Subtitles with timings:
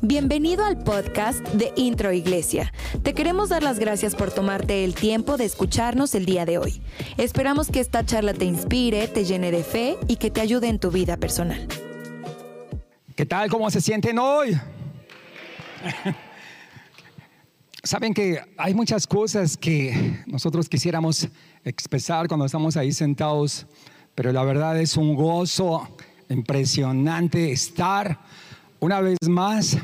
[0.00, 2.72] Bienvenido al podcast de Intro Iglesia.
[3.02, 6.80] Te queremos dar las gracias por tomarte el tiempo de escucharnos el día de hoy.
[7.16, 10.78] Esperamos que esta charla te inspire, te llene de fe y que te ayude en
[10.78, 11.68] tu vida personal.
[13.14, 13.50] ¿Qué tal?
[13.50, 14.58] ¿Cómo se sienten hoy?
[17.82, 21.28] Saben que hay muchas cosas que nosotros quisiéramos
[21.64, 23.66] expresar cuando estamos ahí sentados,
[24.18, 25.86] pero la verdad es un gozo
[26.28, 28.18] impresionante estar
[28.80, 29.78] una vez más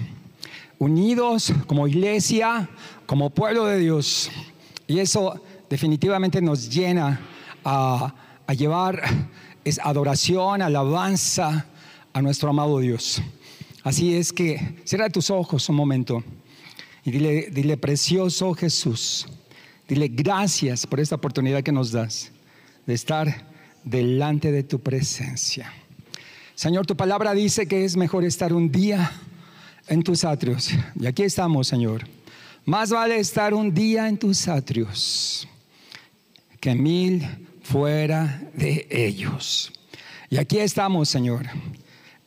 [0.81, 2.69] unidos como iglesia,
[3.07, 4.33] como pueblo de Dios.
[4.89, 7.21] Y eso definitivamente nos llena
[7.65, 8.13] a,
[8.59, 9.03] llevar
[9.65, 11.67] es adoración, alabanza
[12.13, 13.23] a nuestro amado Dios.
[13.85, 16.25] Así es que cierra tus ojos un momento
[17.05, 19.29] y dile, dile, precioso Jesús,
[19.87, 22.33] dile gracias por esta oportunidad que nos das
[22.85, 23.54] de estar
[23.85, 25.73] delante de tu presencia.
[26.55, 29.13] Señor, tu palabra dice que es mejor estar un día
[29.89, 30.71] en tus atrios.
[30.99, 32.07] Y aquí estamos, Señor.
[32.65, 35.47] Más vale estar un día en tus atrios
[36.61, 37.27] que mil
[37.63, 39.73] fuera de ellos.
[40.31, 41.47] Y aquí estamos, Señor,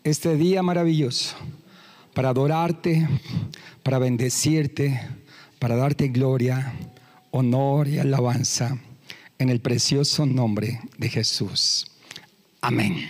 [0.03, 1.35] este día maravilloso
[2.13, 3.07] para adorarte,
[3.81, 5.01] para bendecirte,
[5.57, 6.73] para darte gloria,
[7.31, 8.77] honor y alabanza
[9.39, 11.87] en el precioso nombre de Jesús.
[12.61, 13.07] Amén.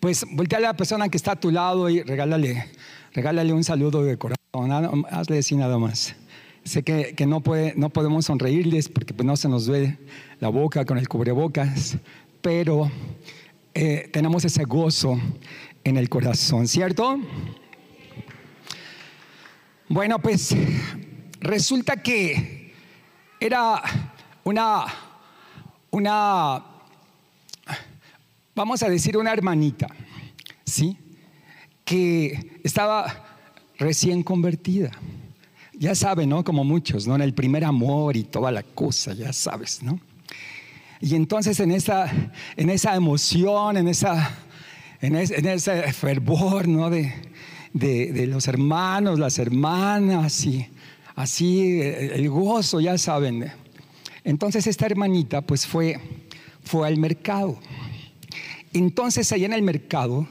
[0.00, 2.70] Pues voltea a la persona que está a tu lado y regálale
[3.14, 6.16] regálale un saludo de corazón, hazle decir nada más.
[6.64, 9.96] Sé que, no, puede, no podemos sonreírles porque pues, no se nos ve
[10.40, 11.96] la boca con el cubrebocas,
[12.42, 12.90] pero
[13.72, 15.18] eh, tenemos ese gozo
[15.84, 17.20] en el corazón, ¿cierto?
[19.88, 20.56] Bueno, pues
[21.40, 22.72] resulta que
[23.38, 23.80] era
[24.42, 24.86] una,
[25.94, 26.60] una,
[28.54, 29.86] vamos a decir, una hermanita,
[30.64, 30.98] ¿sí?
[31.84, 33.40] que estaba
[33.78, 34.90] recién convertida.
[35.74, 36.42] Ya saben, ¿no?
[36.42, 37.14] Como muchos, ¿no?
[37.14, 40.00] En el primer amor y toda la cosa, ya sabes, ¿no?
[41.00, 42.10] Y entonces en esa,
[42.56, 44.36] en esa emoción, en, esa,
[45.00, 46.90] en, ese, fervor, ¿no?
[46.90, 47.12] De,
[47.72, 50.66] de, los hermanos, las hermanas, y
[51.14, 53.63] así el gozo, ya saben.
[54.24, 56.00] Entonces esta hermanita pues fue,
[56.64, 57.58] fue al mercado.
[58.72, 60.26] Entonces allá en el mercado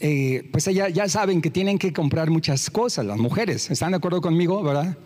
[0.00, 3.98] eh, pues ya, ya saben que tienen que comprar muchas cosas, las mujeres, ¿están de
[3.98, 4.96] acuerdo conmigo, verdad?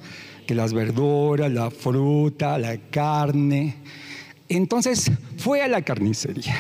[0.47, 3.77] Que las verduras, la fruta, la carne.
[4.49, 6.57] Entonces fue a la carnicería.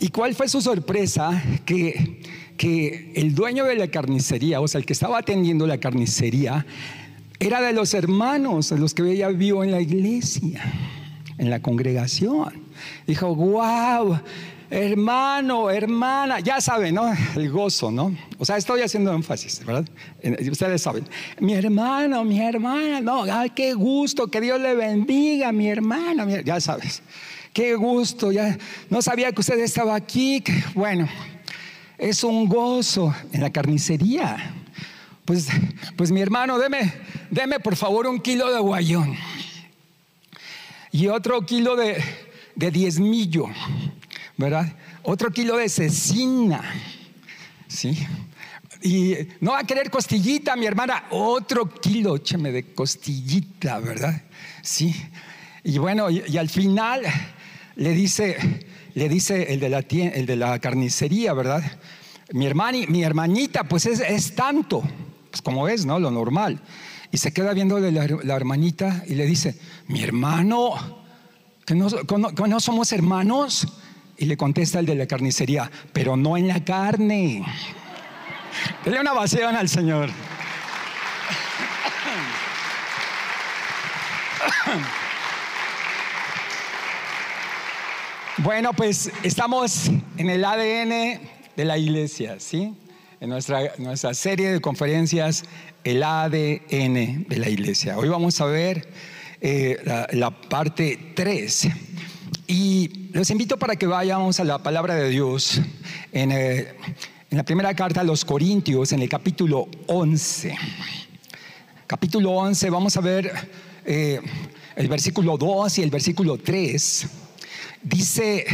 [0.00, 1.42] ¿Y cuál fue su sorpresa?
[1.64, 2.20] Que,
[2.56, 6.66] que el dueño de la carnicería, o sea, el que estaba atendiendo la carnicería,
[7.38, 10.62] era de los hermanos, de los que ella vio en la iglesia,
[11.38, 12.64] en la congregación.
[13.06, 14.18] Dijo, wow,
[14.70, 17.12] hermano, hermana, ya saben, ¿no?
[17.36, 18.16] El gozo, ¿no?
[18.38, 19.86] O sea, estoy haciendo énfasis, ¿verdad?
[20.50, 21.04] Ustedes saben,
[21.40, 26.60] mi hermano, mi hermana, no, ay, qué gusto, que Dios le bendiga, mi hermano, ya
[26.60, 27.02] sabes,
[27.52, 28.56] qué gusto, ya
[28.90, 30.42] no sabía que usted estaba aquí,
[30.74, 31.08] bueno,
[31.98, 34.63] es un gozo en la carnicería.
[35.24, 35.48] Pues,
[35.96, 36.92] pues mi hermano, deme,
[37.30, 39.16] deme por favor un kilo de guayón
[40.92, 42.02] y otro kilo de,
[42.54, 43.46] de diezmillo
[44.36, 44.76] ¿verdad?
[45.02, 46.62] Otro kilo de cecina,
[47.68, 47.96] ¿sí?
[48.82, 54.22] Y no va a querer costillita, mi hermana, otro kilo, écheme de costillita, ¿verdad?
[54.62, 54.94] Sí.
[55.62, 57.02] Y bueno, y, al final
[57.76, 58.36] le dice,
[58.94, 61.62] le dice el de la, el de la carnicería, ¿verdad?
[62.32, 64.82] Mi, hermana, mi hermanita, pues es, tanto,
[65.34, 65.98] pues como es, ¿no?
[65.98, 66.60] Lo normal.
[67.10, 69.58] Y se queda viendo la, la hermanita y le dice,
[69.88, 70.74] mi hermano,
[71.66, 73.66] que no, somos hermanos.
[74.16, 77.44] Y le contesta el de la carnicería, pero no en la carne.
[78.84, 80.10] Dele una ovación al Señor.
[88.38, 91.20] Bueno, pues estamos en el ADN
[91.56, 92.74] de la iglesia, ¿sí?
[93.24, 95.44] En nuestra, nuestra serie de conferencias,
[95.82, 97.96] el ADN de la iglesia.
[97.96, 98.86] Hoy vamos a ver
[99.40, 101.68] eh, la, la parte 3
[102.46, 105.58] y los invito para que vayamos a la palabra de Dios
[106.12, 106.74] en, eh,
[107.30, 110.54] la primera carta a los Corintios, en el capítulo 11.
[111.86, 113.32] Capítulo 11, vamos a ver
[113.86, 114.20] eh,
[114.76, 117.06] el versículo 2 y el versículo 3.
[117.84, 118.44] Dice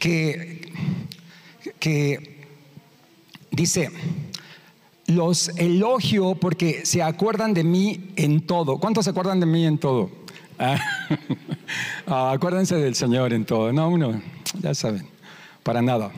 [0.00, 0.72] que,
[1.78, 2.33] que
[3.54, 3.90] dice,
[5.06, 8.78] los elogio porque se acuerdan de mí en todo.
[8.78, 10.10] ¿Cuántos se acuerdan de mí en todo?
[10.58, 10.78] Ah,
[12.06, 14.20] ah, acuérdense del Señor en todo, no uno,
[14.60, 15.06] ya saben.
[15.62, 16.12] para nada.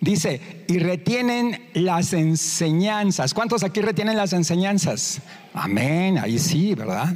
[0.00, 3.34] Dice, y retienen las enseñanzas.
[3.34, 5.20] ¿Cuántos aquí retienen las enseñanzas?
[5.52, 7.14] Amén, ahí sí, ¿verdad?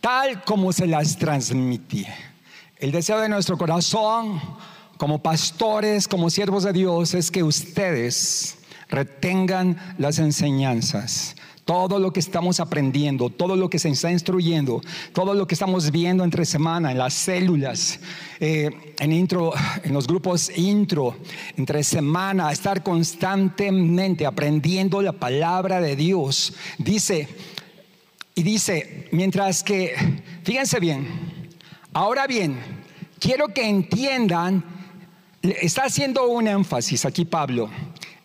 [0.00, 2.06] Tal como se las transmití.
[2.78, 4.40] El deseo de nuestro corazón,
[4.98, 8.55] como pastores, como siervos de Dios, es que ustedes
[8.88, 11.36] retengan las enseñanzas
[11.66, 14.80] todo lo que estamos aprendiendo, todo lo que se está instruyendo,
[15.12, 17.98] todo lo que estamos viendo entre semana en las células,
[18.38, 19.52] eh, en intro,
[19.82, 21.16] en los grupos intro,
[21.56, 26.54] entre semana, estar constantemente aprendiendo la palabra de Dios.
[26.78, 27.28] Dice,
[28.36, 29.92] y dice, mientras que,
[30.44, 31.08] fíjense bien,
[31.92, 32.60] ahora bien,
[33.18, 34.64] quiero que entiendan,
[35.42, 37.68] está haciendo un énfasis aquí Pablo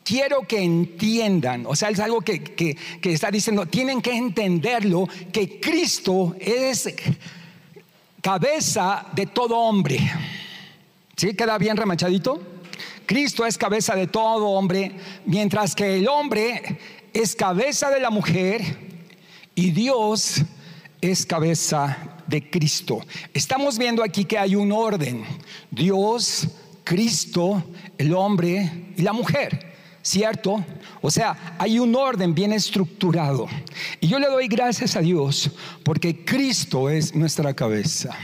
[0.04, 6.36] quiero que entiendan, o sea, es algo que, está diciendo, tienen que entenderlo, que Cristo
[6.40, 6.94] es
[8.22, 10.00] cabeza de todo hombre.
[11.16, 11.34] ¿Sí?
[11.34, 12.42] ¿Queda bien remachadito?
[13.06, 14.92] Cristo es cabeza de todo hombre,
[15.26, 16.80] mientras que el hombre
[17.14, 18.62] es cabeza de la mujer
[19.54, 20.42] y Dios
[21.02, 23.02] es cabeza de Cristo.
[23.34, 25.26] Estamos viendo aquí que hay un orden.
[25.70, 26.48] Dios,
[26.84, 27.64] Cristo,
[27.98, 29.71] el hombre y la mujer.
[30.02, 30.64] ¿Cierto?
[31.02, 33.48] O sea, hay un orden bien estructurado.
[34.00, 35.52] Y yo le doy gracias a Dios
[35.84, 38.16] porque Cristo es nuestra cabeza.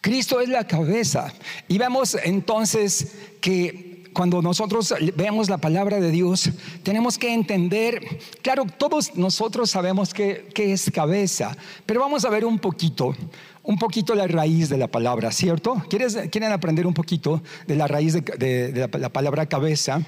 [0.00, 1.32] Cristo es la cabeza.
[1.66, 6.50] Y vemos entonces que cuando nosotros vemos la palabra de Dios,
[6.82, 11.56] tenemos que entender, claro, todos nosotros sabemos que, es cabeza,
[11.86, 13.14] pero vamos a ver un poquito,
[13.62, 15.84] un poquito la raíz de la palabra, ¿cierto?
[15.88, 20.02] ¿Quieren aprender un poquito de la raíz de, la palabra cabeza?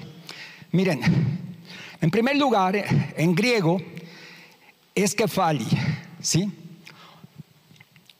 [0.71, 1.01] Miren,
[1.99, 2.75] en primer lugar,
[3.17, 3.77] en griego
[4.95, 5.67] es kefali,
[6.21, 6.49] ¿sí?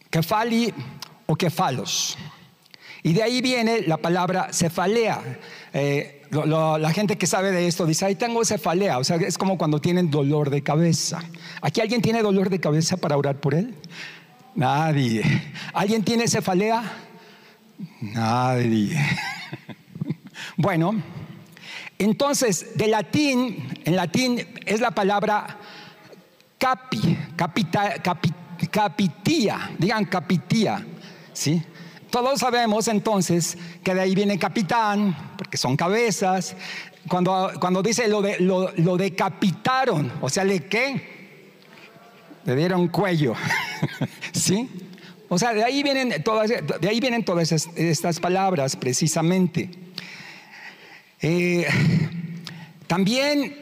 [0.09, 0.74] Kefali
[1.25, 2.18] o kefalos.
[3.03, 5.39] Y de ahí viene la palabra cefalea.
[5.74, 9.57] Eh, la gente que sabe de esto dice, ahí tengo cefalea, o sea, es como
[9.57, 11.24] cuando tienen dolor de cabeza.
[11.62, 13.75] ¿Aquí alguien tiene dolor de cabeza para orar por él?
[14.56, 15.24] Nadie.
[15.74, 16.83] ¿Alguien tiene cefalea?
[18.01, 18.97] Nadie.
[20.57, 21.01] bueno,
[22.01, 25.59] entonces, de latín, en latín es la palabra
[26.57, 27.94] capi, capita,
[28.71, 30.83] capitía, digan capitía,
[31.31, 31.62] ¿sí?
[32.09, 36.56] Todos sabemos entonces que de ahí viene capitán, porque son cabezas.
[37.07, 41.38] Cuando, cuando dice lo, de, lo, decapitaron, o sea, ¿le qué?
[42.45, 43.36] Le dieron cuello,
[44.31, 44.68] ¿sí?
[45.30, 49.69] O sea, de ahí vienen todas, de ahí vienen todas estas palabras precisamente.
[51.21, 51.68] Eh,
[52.88, 53.56] también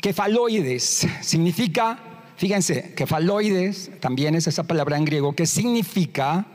[0.00, 1.98] kefaloides significa,
[2.36, 6.46] fíjense, kefaloides también es esa palabra en griego que significa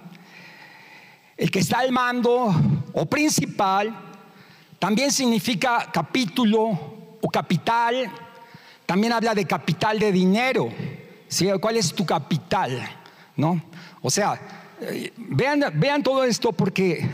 [1.37, 2.53] el que está al mando
[2.93, 3.95] o principal,
[4.79, 8.11] también significa capítulo o capital,
[8.87, 10.69] también habla de capital de dinero.
[11.27, 11.47] ¿sí?
[11.61, 12.81] ¿Cuál es tu capital?
[13.35, 13.61] ¿No?
[14.01, 14.39] O sea,
[14.81, 17.07] eh, vean, vean todo esto porque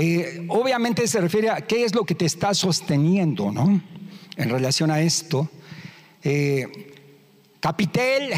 [0.00, 3.82] eh, obviamente se refiere a qué es lo que te está sosteniendo, ¿no?
[4.36, 5.50] En relación a esto.
[6.22, 6.94] Eh,
[7.58, 8.30] capitel,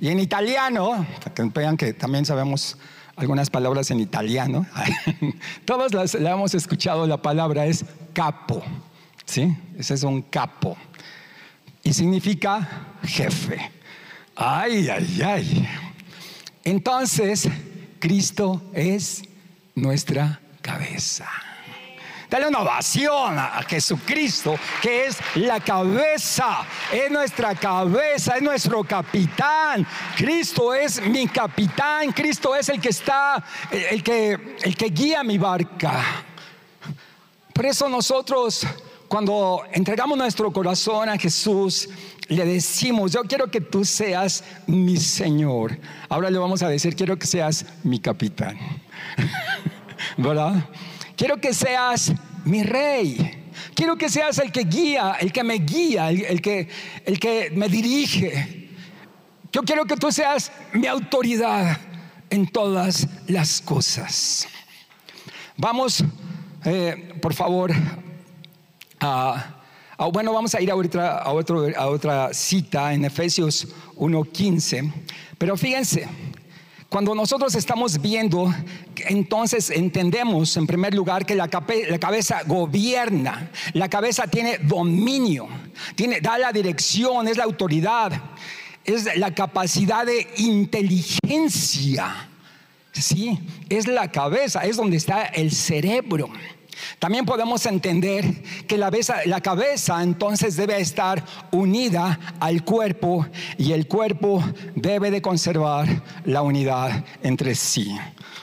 [0.00, 2.78] y en italiano, que vean que también sabemos
[3.14, 4.64] algunas palabras en italiano,
[5.66, 7.84] todas las la hemos escuchado, la palabra es
[8.14, 8.62] capo,
[9.26, 9.54] ¿sí?
[9.76, 10.78] Ese es un capo.
[11.82, 13.70] Y significa jefe.
[14.34, 15.68] Ay, ay, ay.
[16.64, 17.46] Entonces,
[17.98, 19.24] Cristo es
[19.74, 21.30] nuestra cabeza.
[22.28, 29.86] Dale una ovación a Jesucristo, que es la cabeza, es nuestra cabeza, es nuestro capitán.
[30.16, 35.38] Cristo es mi capitán, Cristo es el que está, el que, el que guía mi
[35.38, 36.24] barca.
[37.52, 38.66] Por eso nosotros,
[39.06, 41.88] cuando entregamos nuestro corazón a Jesús,
[42.26, 45.78] le decimos, yo quiero que tú seas mi Señor.
[46.08, 48.58] Ahora le vamos a decir, quiero que seas mi capitán.
[50.16, 50.68] ¿verdad?
[51.16, 52.12] Quiero que seas
[52.44, 53.44] mi rey.
[53.74, 56.68] Quiero que seas el que guía, el que me guía, el, que,
[57.04, 58.70] el que me dirige.
[59.52, 61.78] Yo quiero que tú seas mi autoridad
[62.30, 64.46] en todas las cosas.
[65.56, 66.04] Vamos,
[66.64, 67.72] eh, por favor,
[69.00, 69.54] a,
[70.12, 74.92] bueno, vamos a ir a otra, a, a otra cita en Efesios 1.15.
[75.38, 76.08] Pero fíjense,
[76.88, 78.54] cuando nosotros estamos viendo,
[79.08, 85.48] entonces entendemos en primer lugar que la, cabeza gobierna, la cabeza tiene dominio,
[85.96, 88.12] tiene, da la dirección, es la autoridad,
[88.84, 92.28] es la capacidad de inteligencia.
[92.92, 93.38] Sí,
[93.68, 96.30] es la cabeza, es donde está el cerebro.
[96.98, 103.26] También podemos entender que la cabeza, entonces debe estar unida al cuerpo
[103.58, 104.42] y el cuerpo
[104.74, 107.96] debe de conservar la unidad entre sí.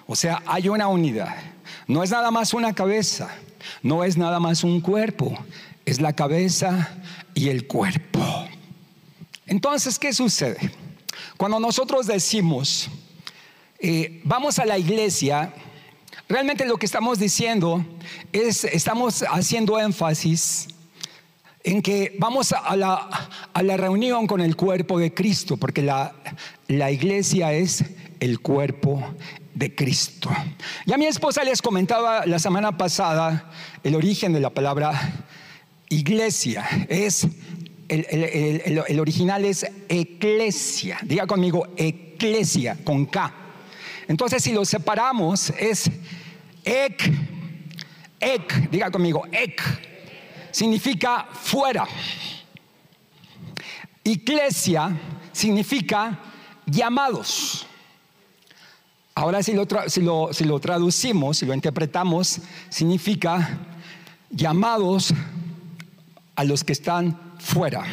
[0.07, 1.35] O sea, hay una unidad.
[1.87, 3.29] No es nada más una cabeza,
[3.81, 5.37] no es nada más un cuerpo,
[5.85, 6.97] es la cabeza
[7.33, 8.21] y el cuerpo.
[9.45, 10.71] Entonces, ¿qué sucede?
[11.37, 12.89] Cuando nosotros decimos,
[13.79, 15.53] eh, vamos a la iglesia,
[16.29, 17.85] realmente lo que estamos diciendo
[18.31, 20.67] es, estamos haciendo énfasis
[21.63, 26.13] en que vamos a la, a la reunión con el cuerpo de Cristo, porque la,
[26.67, 27.85] la iglesia es
[28.19, 29.03] el cuerpo
[29.53, 30.29] de Cristo.
[30.85, 33.49] Ya mi esposa les comentaba la semana pasada
[33.83, 35.25] el origen de la palabra
[35.89, 36.65] iglesia.
[36.89, 37.27] Es
[37.87, 40.97] el, original es eclesia.
[41.03, 43.33] Diga conmigo, eclesia, con K.
[44.07, 45.89] Entonces, si lo separamos, es
[46.63, 47.11] ec,
[48.19, 49.61] ec, diga conmigo, ec,
[50.51, 51.87] significa fuera.
[54.03, 54.97] Iglesia
[55.31, 56.19] significa
[56.65, 57.65] llamados.
[59.15, 63.59] Ahora si lo, si, lo, si lo, traducimos, si lo interpretamos, significa
[64.29, 65.13] llamados
[66.35, 67.83] a los que están fuera,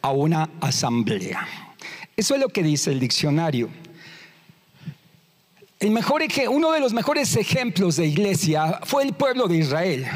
[0.00, 1.46] a una asamblea.
[2.16, 3.68] Eso es lo que dice el diccionario.
[5.84, 10.06] El mejor, uno de los mejores ejemplos de iglesia fue el pueblo de Israel.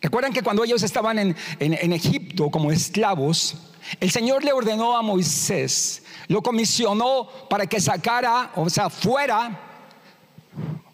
[0.00, 3.56] Recuerdan que cuando ellos estaban en, Egipto como esclavos,
[4.00, 9.60] el Señor le ordenó a Moisés, lo comisionó para que sacara, o sea, fuera,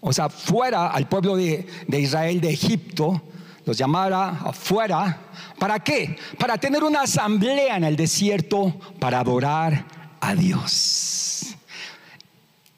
[0.00, 3.23] o sea, fuera al pueblo de, de Israel de Egipto,
[3.64, 5.16] los llamara afuera.
[5.61, 6.18] ¿Para qué?
[6.40, 9.87] Para tener una asamblea en el desierto para adorar
[10.21, 11.23] a Dios.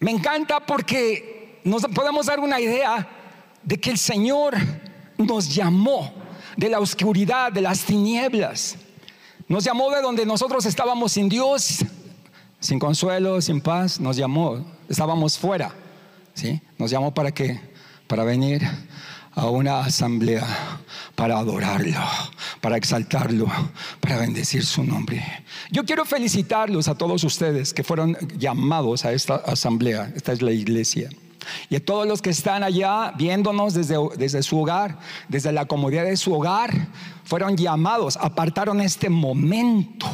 [0.05, 3.09] Me encanta porque nos podemos dar una idea
[3.63, 4.55] de que el Señor
[5.17, 6.13] nos llamó
[6.59, 8.77] de la oscuridad, de las tinieblas.
[9.49, 11.87] Nos llamó de donde nosotros estábamos sin Dios,
[12.61, 13.99] sin consuelo, sin paz.
[13.99, 15.75] Nos llamó, estábamos fuera.
[16.35, 16.61] ¿sí?
[16.77, 17.59] Nos llamó para qué?
[18.07, 18.61] Para venir
[19.35, 20.47] a una asamblea
[21.15, 22.01] para adorarlo,
[22.61, 23.47] para exaltarlo,
[24.01, 25.23] para bendecir su nombre.
[25.71, 30.13] Yo quiero felicitarlos a todos ustedes que fueron llamados a esta asamblea.
[30.15, 31.09] Esta es la iglesia.
[31.69, 34.99] Y a todos los que están allá viéndonos desde, desde su hogar,
[35.29, 36.89] desde la comodidad de su hogar,
[37.25, 40.07] fueron llamados, apartaron este momento,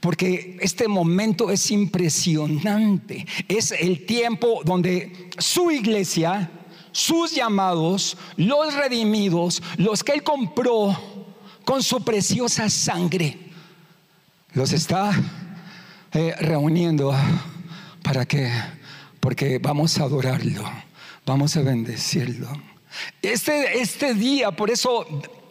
[0.00, 3.26] porque este momento es impresionante.
[3.48, 6.50] Es el tiempo donde su iglesia
[6.94, 10.96] sus llamados, los redimidos, los que Él compró
[11.64, 13.36] con su preciosa sangre,
[14.52, 15.10] los está
[16.12, 17.12] eh, reuniendo
[18.02, 18.48] para que,
[19.18, 20.62] porque vamos a adorarlo,
[21.26, 22.48] vamos a bendecirlo.
[23.20, 25.04] Este, este día, por eso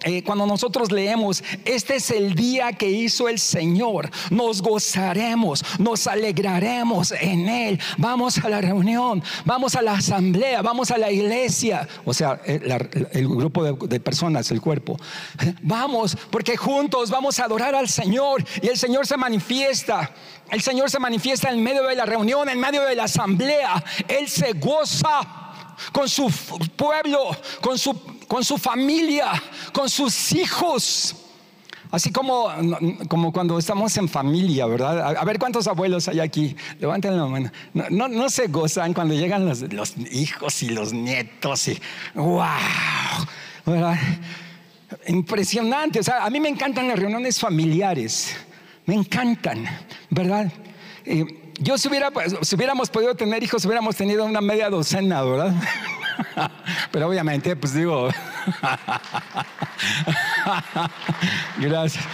[0.04, 6.08] eh, cuando nosotros leemos, este es el día que hizo el Señor, nos gozaremos, nos
[6.08, 7.80] alegraremos en Él.
[7.98, 12.72] Vamos a la reunión, vamos a la asamblea, vamos a la iglesia, o sea, el,
[13.12, 14.98] el grupo de personas, el cuerpo.
[15.62, 20.12] Vamos, porque juntos vamos a adorar al Señor y el Señor se manifiesta.
[20.50, 23.84] El Señor se manifiesta en medio de la reunión, en medio de la asamblea.
[24.08, 25.44] Él se goza
[25.92, 26.30] con su
[26.76, 28.00] pueblo, con su,
[28.34, 29.32] con su familia,
[29.72, 31.16] con sus hijos.
[31.92, 32.50] Así como,
[33.08, 35.16] como cuando estamos en familia, ¿verdad?
[35.16, 36.56] A, ver cuántos abuelos hay aquí.
[36.80, 37.52] Levanten la mano.
[37.92, 41.80] No, no, se gozan cuando llegan los, los, hijos y los nietos y
[42.16, 42.48] ¡wow!
[43.68, 44.00] ¿verdad?
[45.06, 46.00] Impresionante.
[46.00, 48.36] O sea, a mí me encantan las reuniones familiares.
[48.88, 49.64] Me encantan,
[50.10, 50.52] ¿verdad?
[51.06, 55.22] Eh, yo si, hubiera, pues, si hubiéramos podido tener hijos, hubiéramos tenido una media docena,
[55.22, 55.54] ¿verdad?
[56.92, 58.08] Pero obviamente, pues digo,
[61.58, 62.06] gracias.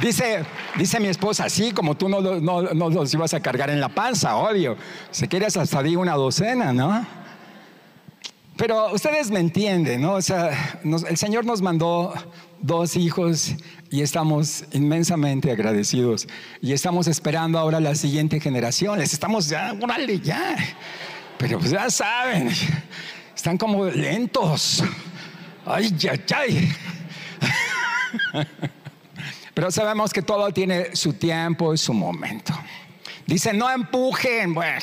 [0.00, 0.44] Dice,
[0.76, 3.88] dice mi esposa, sí, como tú no, no, no, los ibas a cargar en la
[3.88, 4.76] panza, obvio.
[5.10, 7.06] Si quieres hasta di una docena, ¿no?
[8.56, 10.14] Pero ustedes me entienden, ¿no?
[10.14, 12.14] O sea, el Señor nos mandó
[12.60, 13.54] dos hijos
[13.90, 16.28] y estamos inmensamente agradecidos.
[16.60, 18.98] Y estamos esperando ahora la siguiente generación.
[18.98, 20.56] Les estamos ya, órale, ya.
[21.38, 22.50] Pero pues ya saben,
[23.36, 24.82] están como lentos.
[25.66, 26.72] Ay, ay, ay.
[29.54, 32.52] Pero sabemos que todo tiene su tiempo y su momento.
[33.26, 34.52] Dice, no empujen.
[34.52, 34.80] Bueno,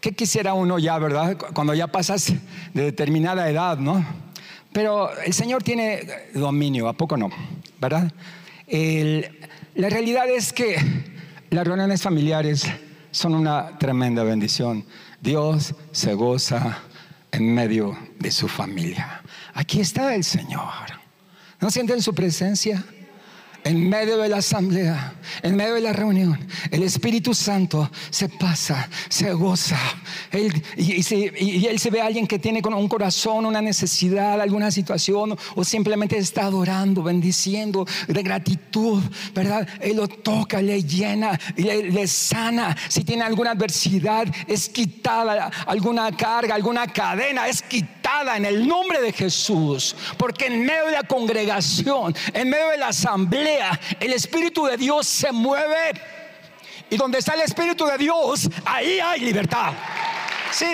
[0.00, 1.36] ¿qué quisiera uno ya, verdad?
[1.54, 2.32] Cuando ya pasas
[2.74, 4.04] de determinada edad, ¿no?
[4.72, 7.30] Pero el Señor tiene dominio, ¿a poco no?
[7.80, 8.12] ¿Verdad?
[8.72, 10.76] la realidad es que
[11.50, 12.70] las reuniones familiares
[13.10, 14.84] son una tremenda bendición.
[15.20, 16.78] Dios se goza
[17.32, 19.22] en medio de su familia.
[19.54, 21.00] aquí está el Señor.
[21.60, 22.82] ¿No sienten su presencia?
[23.64, 26.38] En medio de la asamblea, en medio de la reunión,
[26.70, 29.78] el Espíritu Santo se pasa, se goza.
[30.76, 35.64] y, él se ve a alguien que tiene un corazón, una necesidad, alguna situación, o
[35.64, 39.02] simplemente está adorando, bendiciendo de gratitud,
[39.34, 39.68] ¿verdad?
[39.80, 42.76] Él lo toca, le llena, le, le sana.
[42.88, 49.00] Si tiene alguna adversidad, es quitada alguna carga, alguna cadena, es quitada en el nombre
[49.00, 49.94] de Jesús.
[50.16, 53.49] Porque en medio de la congregación, en medio de la asamblea,
[54.00, 56.00] el Espíritu de Dios se mueve.
[56.90, 59.72] Y donde está el Espíritu de Dios, ahí hay libertad.
[60.52, 60.66] Sí.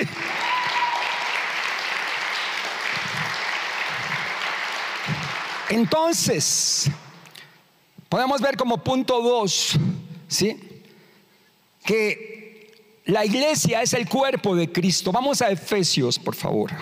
[5.69, 6.91] Entonces,
[8.09, 9.77] podemos ver como punto dos,
[10.29, 10.59] ¿sí?
[11.85, 12.73] Que
[13.05, 15.13] la iglesia es el cuerpo de Cristo.
[15.13, 16.73] Vamos a Efesios, por favor.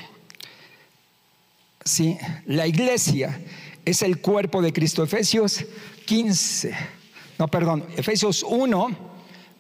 [1.85, 3.39] Sí, la iglesia
[3.85, 5.03] es el cuerpo de Cristo.
[5.03, 5.65] Efesios
[6.07, 6.75] 15,
[7.39, 8.97] no, perdón, Efesios 1,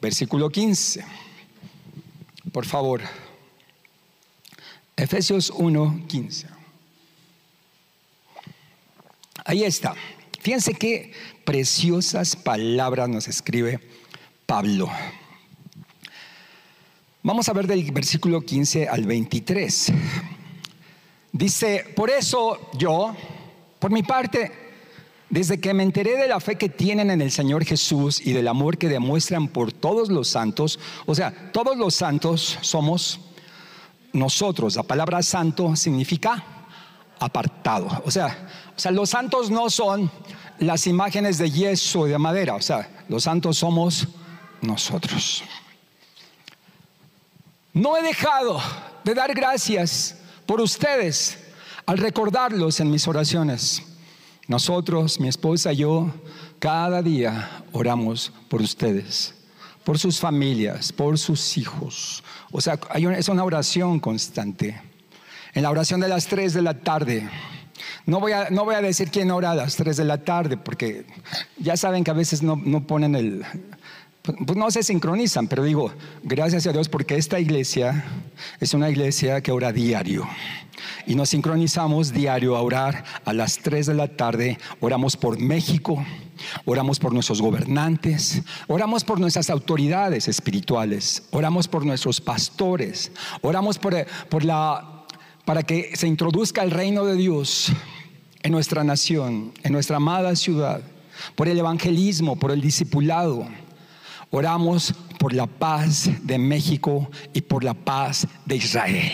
[0.00, 1.04] versículo 15.
[2.52, 3.00] Por favor.
[4.97, 6.47] Efesios 1, 15.
[9.45, 9.95] Ahí está.
[10.40, 11.12] Fíjense qué
[11.45, 13.81] preciosas palabras nos escribe
[14.47, 14.90] Pablo.
[17.23, 19.93] Vamos a ver del versículo 15 al 23.
[21.33, 23.16] Dice, por eso yo,
[23.85, 24.50] por mi parte,
[25.29, 28.49] desde que me enteré de la fe que tienen en el Señor Jesús y del
[28.49, 33.21] amor que demuestran por todos los santos, o sea, todos los santos somos
[34.14, 34.76] nosotros.
[34.76, 36.43] La palabra santo significa
[37.21, 38.03] apartado.
[38.07, 38.49] O sea,
[38.91, 40.11] los santos no son
[40.61, 42.55] las imágenes de yeso y de madera.
[42.55, 44.09] O sea, los santos somos
[44.62, 45.45] nosotros.
[47.75, 48.62] No he dejado
[49.05, 51.43] de dar gracias por ustedes
[51.87, 53.83] al recordarlos en mis oraciones.
[54.47, 56.12] Nosotros, mi esposa y yo,
[56.59, 59.35] cada día oramos por ustedes,
[59.85, 62.23] por sus familias, por sus hijos.
[62.53, 62.79] O sea,
[63.16, 64.81] es una oración constante.
[65.55, 67.29] En la oración de las 3 de la tarde,
[68.07, 70.57] no voy, a, no voy a decir quién ora a las 3 de la tarde,
[70.57, 71.07] porque
[71.57, 73.44] ya saben que a veces no, no ponen el,
[74.24, 78.06] pues no se sincronizan, pero digo, gracias a Dios porque esta iglesia
[78.58, 80.26] es una iglesia que ora diario.
[81.06, 86.02] Y nos sincronizamos diario a orar a las 3 de la tarde, oramos por México,
[86.64, 94.06] oramos por nuestros gobernantes, oramos por nuestras autoridades espirituales, oramos por nuestros pastores, oramos por,
[94.30, 95.04] por la,
[95.44, 97.72] para que se introduzca el reino de Dios
[98.42, 100.80] en nuestra nación, en nuestra amada ciudad,
[101.34, 103.46] por el evangelismo, por el discipulado
[104.37, 109.12] Oramos por la paz de México y por la paz de Israel.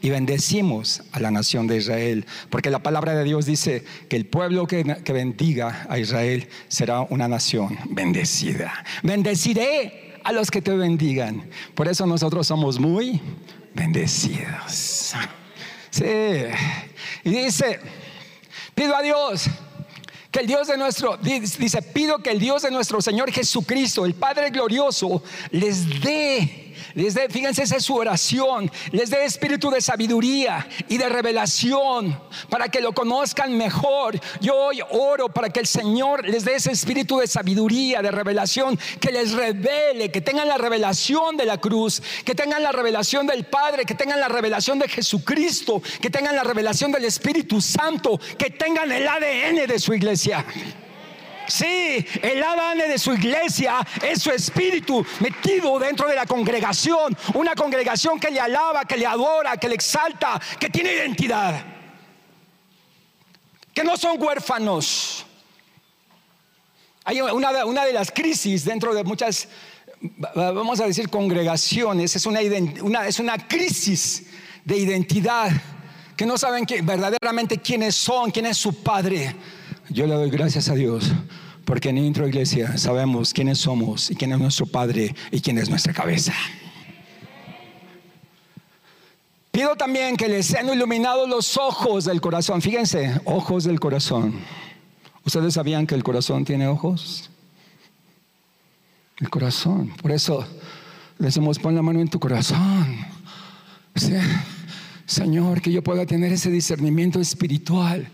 [0.00, 4.24] Y bendecimos a la nación de Israel, porque la palabra de Dios dice que el
[4.24, 8.72] pueblo que, bendiga a Israel será una nación bendecida.
[9.02, 11.50] Bendeciré a los que te bendigan.
[11.74, 13.20] Por eso nosotros somos muy
[13.74, 15.12] bendecidos.
[15.90, 16.04] Sí.
[17.22, 17.80] Y dice,
[18.74, 19.50] pido a Dios
[20.30, 24.14] que el Dios de nuestro, dice, pido que el Dios de nuestro Señor Jesucristo, el
[24.14, 26.67] Padre glorioso, les dé
[26.98, 32.20] les dé, fíjense, esa es su oración, les dé espíritu de sabiduría y de revelación
[32.48, 34.18] para que lo conozcan mejor.
[34.40, 38.76] Yo hoy oro para que el Señor les dé ese espíritu de sabiduría, de revelación,
[39.00, 43.46] que les revele, que tengan la revelación de la cruz, que tengan la revelación del
[43.46, 48.50] Padre, que tengan la revelación de Jesucristo, que tengan la revelación del Espíritu Santo, que
[48.50, 50.44] tengan el ADN de su iglesia.
[51.48, 57.16] Sí, el ADN de su iglesia es su espíritu metido dentro de la congregación.
[57.32, 61.64] Una congregación que le alaba, que le adora, que le exalta, que tiene identidad.
[63.72, 65.24] Que no son huérfanos.
[67.04, 69.48] Hay una, una de las crisis dentro de muchas,
[70.34, 72.14] vamos a decir, congregaciones.
[72.14, 72.40] Es una,
[73.06, 74.26] es una crisis
[74.66, 75.50] de identidad.
[76.14, 79.34] Que no saben que, verdaderamente quiénes son, quién es su padre
[79.90, 81.12] yo le doy gracias a Dios
[81.64, 85.68] porque en Intro Iglesia sabemos quiénes somos y quién es nuestro Padre y quién es
[85.68, 86.32] nuestra cabeza.
[89.50, 92.62] Pido también que les sean iluminados los ojos del corazón.
[92.62, 94.40] Fíjense, ojos del corazón.
[95.24, 97.28] ¿Ustedes sabían que el corazón tiene ojos?
[99.18, 99.88] El corazón.
[100.00, 100.46] Por eso
[101.18, 103.04] le decimos, pon la mano en tu corazón.
[105.04, 108.08] Señor, que yo pueda tener ese discernimiento espiritual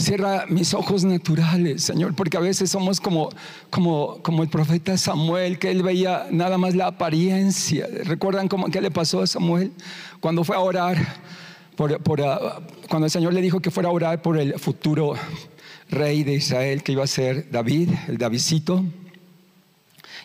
[0.00, 3.28] Cierra mis ojos naturales, Señor, porque a veces somos como,
[3.68, 7.86] como, como el profeta Samuel, que él veía nada más la apariencia.
[8.04, 9.72] ¿Recuerdan cómo, qué le pasó a Samuel
[10.20, 10.96] cuando fue a orar
[11.78, 15.14] ah, cuando el Señor le dijo que fuera a orar por el futuro
[15.90, 18.82] rey de Israel que iba a ser David, el Davidcito.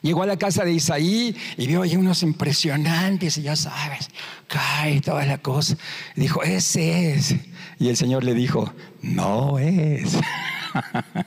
[0.02, 4.10] Llegó a la casa de Isaí y vio ahí unos impresionantes, y ya sabes,
[4.48, 5.76] cae toda la cosa.
[6.16, 7.36] dijo, ese es.
[7.80, 10.18] Y el Señor le dijo, no es.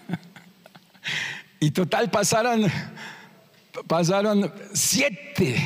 [1.60, 2.70] y total pasaron,
[3.86, 5.56] pasaron siete.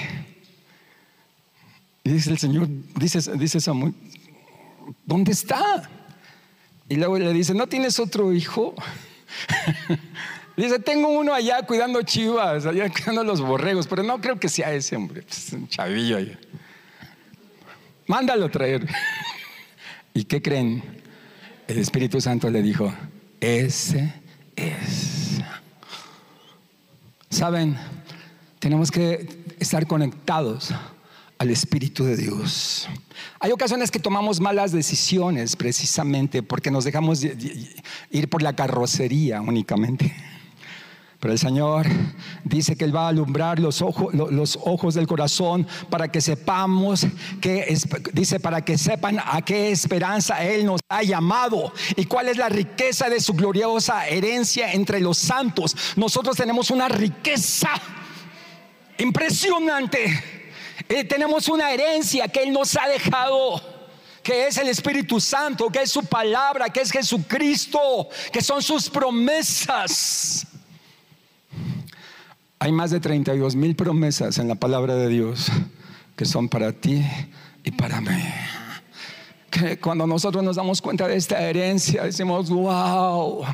[2.05, 3.95] Y dice el Señor, dice, dice Samuel,
[5.05, 5.89] ¿dónde está?
[6.89, 8.75] Y luego le dice, ¿no tienes otro hijo?
[10.57, 14.73] dice, tengo uno allá cuidando chivas, allá cuidando los borregos, pero no creo que sea
[14.73, 16.39] ese hombre, pues, un chavillo allá.
[18.07, 18.87] Mándalo traer.
[20.15, 20.83] ¿Y qué creen?
[21.69, 22.93] El Espíritu Santo le dijo,
[23.41, 24.13] ese
[24.57, 25.41] es.
[27.31, 27.77] Saben,
[28.59, 29.27] tenemos que
[29.59, 30.75] estar conectados
[31.39, 32.89] al Espíritu de Dios.
[33.41, 40.15] Hay ocasiones que tomamos malas decisiones precisamente porque nos dejamos ir por la carrocería únicamente.
[41.23, 41.87] Pero el Señor
[42.43, 47.07] dice que Él va a alumbrar los ojos, del corazón para que sepamos
[47.41, 47.79] que,
[48.13, 52.49] dice, para que sepan a qué esperanza Él nos ha llamado y cuál es la
[52.49, 55.77] riqueza de su gloriosa herencia entre los santos.
[55.95, 57.71] Nosotros tenemos una riqueza
[58.99, 60.43] impresionante
[60.89, 63.63] eh, tenemos una herencia que Él nos ha dejado
[64.25, 68.91] que es el Espíritu Santo, que es su palabra, que es Jesucristo, que son sus
[68.91, 70.49] promesas.
[72.63, 75.49] Hay más de 32 mil promesas en la palabra de Dios
[76.15, 77.05] que son para ti
[77.65, 78.23] y para mí.
[79.51, 83.45] Que cuando nosotros nos damos cuenta de esta herencia, decimos, wow,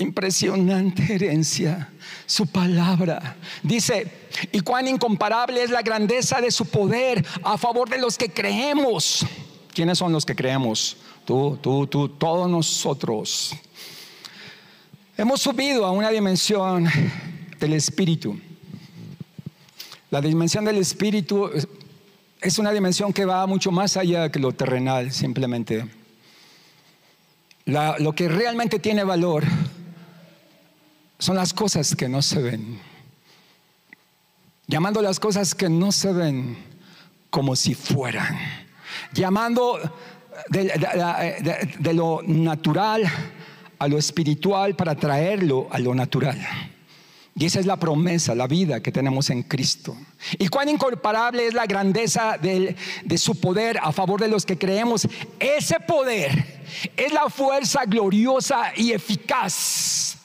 [0.00, 1.90] impresionante herencia,
[2.26, 3.36] su palabra.
[3.62, 4.10] Dice,
[4.50, 9.24] y cuán incomparable es la grandeza de su poder a favor de los que creemos.
[9.72, 10.96] ¿Quiénes son los que creemos?
[11.24, 13.54] Tú, tú, tú, todos nosotros.
[15.16, 16.88] Hemos subido a una dimensión
[17.60, 18.38] del Espíritu.
[20.10, 21.50] La dimensión del Espíritu
[22.40, 25.86] es una dimensión que va mucho más allá que lo terrenal, simplemente.
[27.66, 29.44] lo que realmente tiene valor
[31.18, 32.80] son las cosas que no se ven.
[34.66, 36.56] Llamando las cosas que no se ven
[37.28, 38.38] como si fueran.
[39.12, 39.78] Llamando
[40.48, 43.02] de, lo natural
[43.78, 46.38] a lo espiritual para traerlo a lo natural.
[47.40, 49.96] Y esa es la promesa, la vida que tenemos en Cristo.
[50.38, 54.56] Y cuán incomparable es la grandeza de, de, su poder a favor de los que
[54.56, 55.08] creemos.
[55.40, 56.62] Ese poder
[56.96, 60.18] es la fuerza gloriosa y eficaz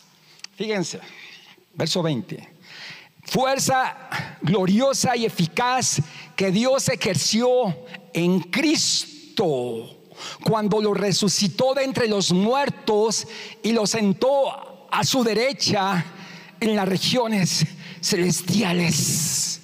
[0.56, 1.02] Fíjense,
[1.74, 2.50] verso 20.
[3.24, 3.96] Fuerza
[4.42, 6.02] gloriosa y eficaz
[6.36, 7.76] que Dios ejerció
[8.14, 9.98] en Cristo
[10.44, 13.28] cuando lo resucitó de entre los muertos
[13.64, 16.06] y lo sentó a su derecha
[16.66, 17.66] en las regiones
[18.02, 19.62] celestiales.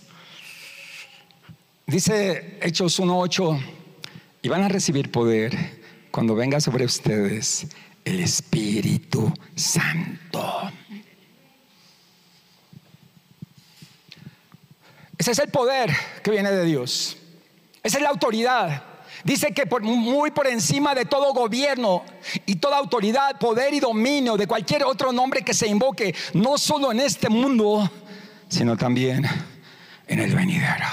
[1.88, 3.64] Dice Hechos 1.8,
[4.44, 7.68] y van a recibir poder cuando venga sobre ustedes
[8.06, 10.72] el Espíritu Santo.
[15.18, 15.92] Ese es el poder
[16.24, 17.18] que viene de Dios.
[17.84, 18.91] Esa es la autoridad.
[19.24, 22.04] Dice que muy por encima de todo gobierno
[22.46, 26.92] y toda autoridad, poder y dominio de cualquier otro nombre que se invoque, no solo
[26.92, 27.90] en este mundo,
[28.48, 29.26] sino también
[30.08, 30.88] en el venidero.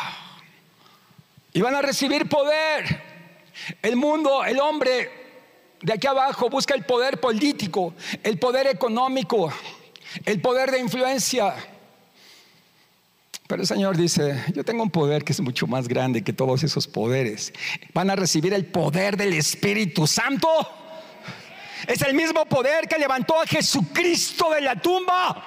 [1.53, 3.09] Y van a recibir poder.
[3.83, 5.11] El mundo, el hombre
[5.81, 9.53] de aquí abajo busca el poder político, el poder económico,
[10.25, 11.55] el poder de influencia.
[13.49, 16.63] Pero el Señor dice, yo tengo un poder que es mucho más grande que todos
[16.63, 17.55] esos poderes.
[17.95, 20.49] Van a recibir el poder del Espíritu Santo.
[21.87, 25.43] Es el mismo poder que levantó a Jesucristo de la tumba.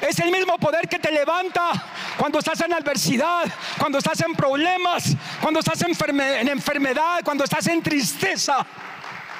[0.00, 1.72] Es el mismo poder que te levanta
[2.16, 3.44] cuando estás en adversidad,
[3.78, 8.66] cuando estás en problemas, cuando estás en, enfermedad, cuando estás en tristeza.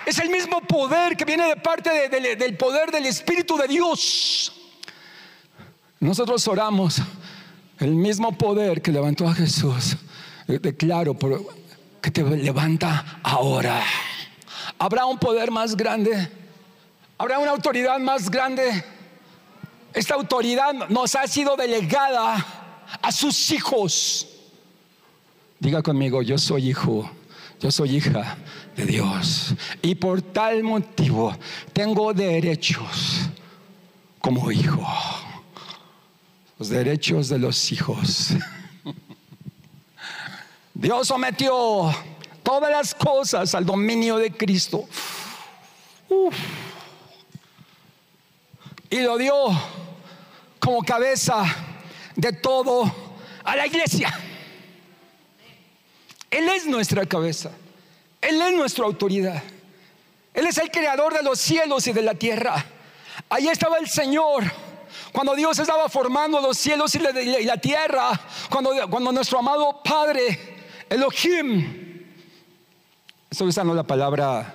[0.05, 4.53] Es el mismo poder que viene de parte del poder del Espíritu de Dios.
[5.99, 7.01] Nosotros oramos
[7.79, 9.97] el mismo poder que levantó a Jesús,
[10.49, 11.17] eh, declaro
[12.01, 13.83] que te levanta ahora.
[14.79, 16.31] ¿Habrá un poder más grande?
[17.19, 18.85] ¿Habrá una autoridad más grande?
[19.95, 22.45] Esta autoridad nos ha sido delegada
[23.01, 24.27] a sus hijos.
[25.59, 27.09] Diga conmigo, yo soy hijo,
[27.61, 28.37] yo soy hija
[28.77, 29.55] de Dios.
[29.83, 31.37] Y por tal motivo
[31.73, 33.29] tengo derechos
[34.21, 34.85] como hijo
[36.59, 38.29] los derechos de los hijos.
[40.75, 41.95] Dios sometió
[42.43, 44.89] todas las cosas al dominio de Cristo.
[48.91, 49.35] Y lo dio
[50.59, 51.45] como cabeza
[52.17, 52.93] de todo
[53.45, 54.13] a la iglesia.
[56.31, 57.51] Él es nuestra cabeza.
[58.21, 59.43] Él es nuestra autoridad.
[60.33, 62.65] Él es el creador de los cielos y de la tierra.
[63.29, 64.45] Ahí estaba el Señor.
[65.13, 66.99] Cuando Dios estaba formando los cielos y
[67.45, 72.05] la, tierra, cuando, nuestro amado Padre, Elohim,
[73.31, 74.55] estoy usando la palabra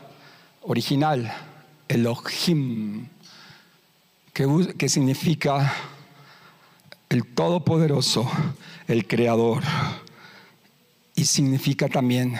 [0.61, 1.31] original,
[1.87, 3.07] Elohim,
[4.33, 5.73] que, significa
[7.09, 8.29] el Todopoderoso,
[8.87, 9.63] el Creador,
[11.15, 12.37] y significa también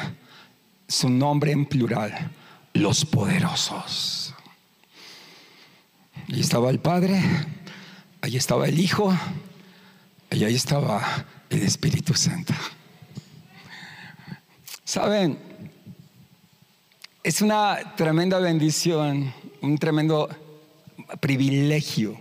[0.87, 2.31] su nombre en plural,
[2.73, 4.35] los poderosos.
[6.29, 7.21] Ahí estaba el Padre,
[8.21, 9.15] ahí estaba el Hijo,
[10.31, 12.53] y ahí estaba el Espíritu Santo.
[14.83, 15.37] Saben,
[17.23, 20.29] es una tremenda bendición, un tremendo
[21.19, 22.17] privilegio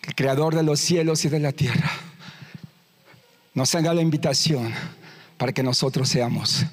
[0.00, 1.90] que el Creador de los cielos y de la tierra
[3.54, 4.72] nos haga la invitación
[5.36, 6.64] para que nosotros seamos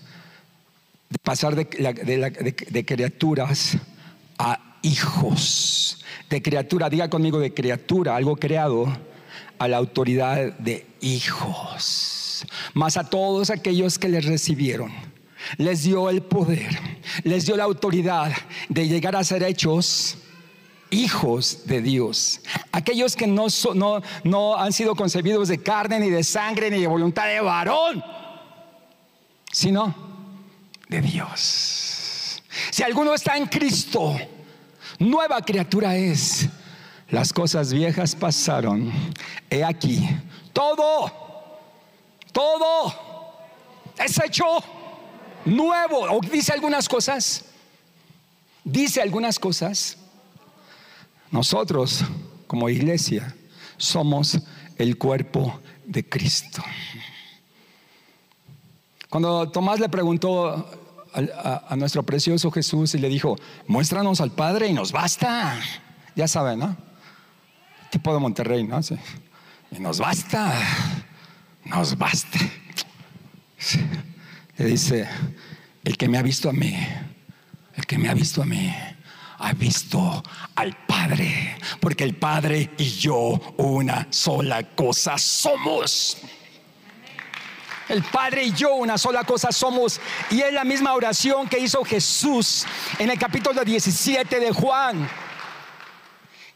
[1.24, 3.78] pasar de, criaturas
[4.38, 6.04] a hijos.
[6.30, 8.88] De criatura, diga conmigo de criatura, algo creado,
[9.58, 12.46] a la autoridad de hijos.
[12.74, 14.92] Más a todos aquellos que les recibieron,
[15.58, 16.70] les dio el poder,
[17.24, 18.32] les dio la autoridad
[18.70, 20.18] de llegar a ser hechos
[20.92, 22.42] hijos de Dios.
[22.72, 26.88] Aquellos que no, no, no han sido concebidos de carne, ni de sangre, ni de
[26.88, 28.04] voluntad de varón,
[29.52, 29.94] sino
[30.88, 32.42] de Dios.
[32.72, 34.16] Si alguno está en Cristo,
[35.00, 36.48] nueva criatura es.
[37.10, 38.92] Las cosas viejas pasaron.
[39.50, 40.08] He aquí,
[40.54, 41.12] todo,
[42.32, 42.94] todo
[43.98, 44.46] es hecho
[45.46, 46.02] nuevo.
[46.12, 47.46] O dice algunas cosas,
[48.64, 49.98] dice algunas cosas.
[51.32, 52.04] Nosotros,
[52.46, 53.36] como iglesia,
[53.78, 54.40] somos
[54.78, 56.64] el cuerpo de Cristo.
[59.10, 60.79] Cuando Tomás le preguntó
[61.14, 63.36] a, nuestro precioso Jesús y le dijo,
[63.68, 65.60] muéstranos al Padre y nos basta.
[66.16, 66.78] Ya saben, ¿no?
[67.90, 68.80] Tipo de Monterrey, ¿no?
[69.72, 70.54] Y nos basta,
[71.66, 72.40] nos basta.
[74.58, 75.08] Le dice,
[75.84, 76.76] el que me ha visto a mí,
[77.76, 78.74] el que me ha visto a mí,
[79.40, 80.24] ha visto
[80.56, 86.18] al Padre, porque el Padre y yo una sola cosa somos.
[87.90, 90.00] El Padre y yo una sola cosa somos.
[90.30, 92.66] Y es la misma oración que hizo Jesús
[93.00, 95.10] en el capítulo 17 de Juan.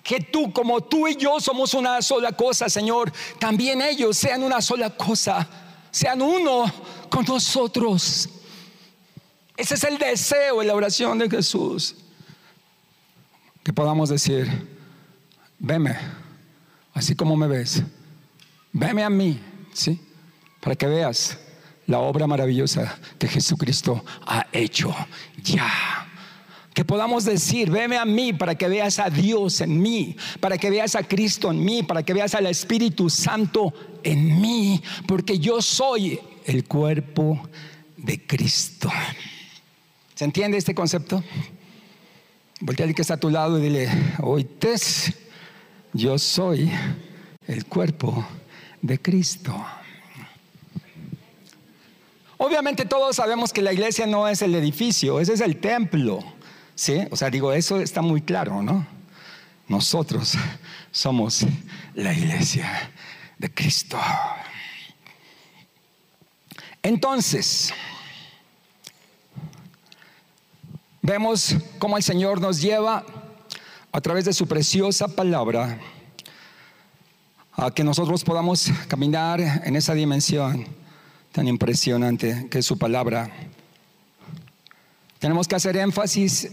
[0.03, 4.61] Que tú, como tú y yo somos una sola cosa, Señor, también ellos sean una
[4.61, 5.49] sola cosa.
[5.89, 6.71] Sean uno
[7.09, 8.29] con nosotros.
[9.57, 11.95] Ese es el deseo en la oración de Jesús.
[13.63, 14.67] Que podamos decir,
[15.57, 15.97] veme,
[16.93, 17.81] así como me ves.
[18.71, 19.39] Veme a mí,
[19.73, 19.99] ¿sí?
[20.63, 21.37] Para que veas
[21.87, 24.95] la obra maravillosa que Jesucristo ha hecho
[25.43, 26.07] ya.
[26.73, 30.69] Que podamos decir, veme a mí para que veas a Dios en mí, para que
[30.69, 33.73] veas a Cristo en mí, para que veas al Espíritu Santo
[34.03, 37.47] en mí, porque yo soy el cuerpo
[37.97, 38.89] de Cristo.
[40.15, 41.23] ¿Se entiende este concepto?
[42.61, 43.89] Voltea al que está a tu lado y dile,
[44.21, 45.13] oítes,
[45.91, 46.71] yo soy
[47.47, 48.25] el cuerpo
[48.81, 49.53] de Cristo.
[52.45, 56.19] Obviamente todos sabemos que la iglesia no es el edificio, ese es el templo.
[56.75, 57.07] ¿Sí?
[57.09, 58.85] O sea, digo, eso está muy claro, ¿no?
[59.69, 60.33] Nosotros
[60.91, 61.45] somos
[61.93, 62.91] la iglesia
[63.37, 63.97] de Cristo.
[66.81, 67.73] Entonces,
[71.01, 73.05] vemos cómo el Señor nos lleva
[73.89, 75.79] a través de su preciosa palabra
[77.53, 80.82] a que nosotros podamos caminar en esa dimensión
[81.33, 83.29] tan impresionante que es su palabra.
[85.17, 86.51] Tenemos que hacer énfasis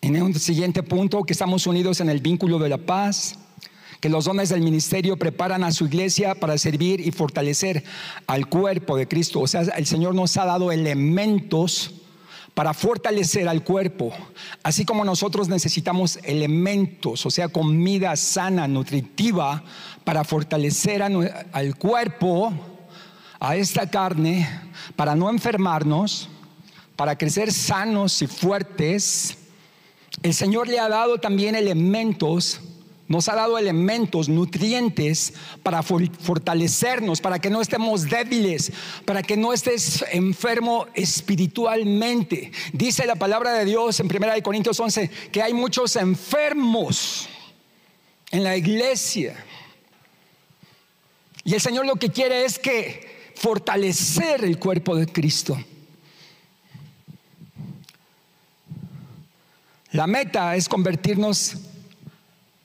[0.00, 3.34] en un siguiente punto, que estamos unidos en el vínculo de la paz,
[4.00, 7.82] que los dones del ministerio preparan a su iglesia para servir y fortalecer
[8.28, 9.40] al cuerpo de Cristo.
[9.40, 11.92] O sea, el Señor nos ha dado elementos
[12.54, 14.12] para fortalecer al cuerpo,
[14.62, 19.64] así como nosotros necesitamos elementos, o sea, comida sana, nutritiva,
[20.04, 22.75] para fortalecer al cuerpo
[23.40, 24.48] a esta carne
[24.96, 26.28] para no enfermarnos,
[26.96, 29.38] para crecer sanos y fuertes,
[30.22, 32.60] el Señor le ha dado también elementos
[33.08, 38.72] nos ha dado elementos, nutrientes para fortalecernos, para que no estemos débiles,
[39.04, 42.50] para que no estés enfermo espiritualmente.
[42.72, 47.28] Dice la palabra de Dios en 1 Corintios 11 que hay muchos enfermos
[48.32, 49.36] en la iglesia.
[51.44, 53.05] Y el Señor lo que quiere es que
[53.36, 55.56] fortalecer el cuerpo de Cristo.
[59.92, 61.56] La meta es convertirnos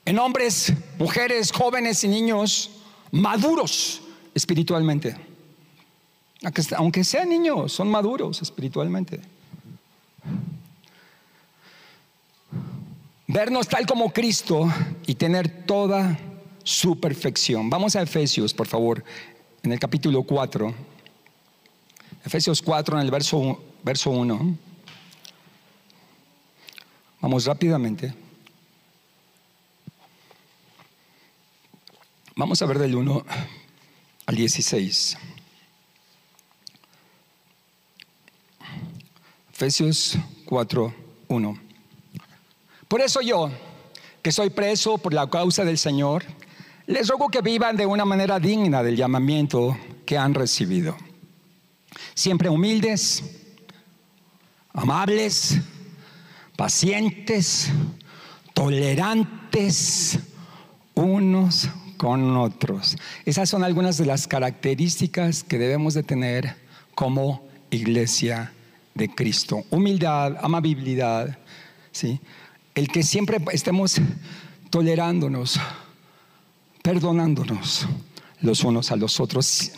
[0.05, 2.71] en hombres, mujeres, jóvenes y niños
[3.12, 4.01] maduros
[4.34, 5.15] espiritualmente.
[6.75, 9.19] Aunque sean niños, son maduros espiritualmente.
[13.27, 14.69] Vernos tal como Cristo
[15.05, 16.17] y tener toda
[16.63, 17.69] su perfección.
[17.69, 19.03] Vamos a Efesios, por favor,
[19.63, 20.74] en el capítulo 4.
[22.26, 24.58] Efesios 4, en el verso, verso 1.
[27.21, 28.13] Vamos rápidamente.
[32.36, 33.26] Vamos a ver del 1
[34.26, 35.17] al 16.
[39.54, 40.93] Efesios 4,
[41.28, 41.60] 1.
[42.88, 43.52] Por eso yo,
[44.24, 46.26] que soy preso por la causa del Señor,
[46.91, 50.97] les ruego que vivan de una manera digna del llamamiento que han recibido.
[52.13, 53.23] Siempre humildes,
[54.73, 55.58] amables,
[56.58, 57.71] pacientes,
[58.54, 60.19] tolerantes
[60.93, 62.97] unos con otros.
[63.25, 66.58] Esas son algunas de las características que debemos de tener
[66.93, 68.51] como iglesia
[68.95, 69.63] de Cristo.
[69.69, 71.38] Humildad, amabilidad,
[71.93, 72.19] ¿sí?
[72.75, 74.01] El que siempre estemos
[74.69, 75.58] tolerándonos,
[76.82, 77.88] perdonándonos
[78.41, 79.72] los unos a los otros.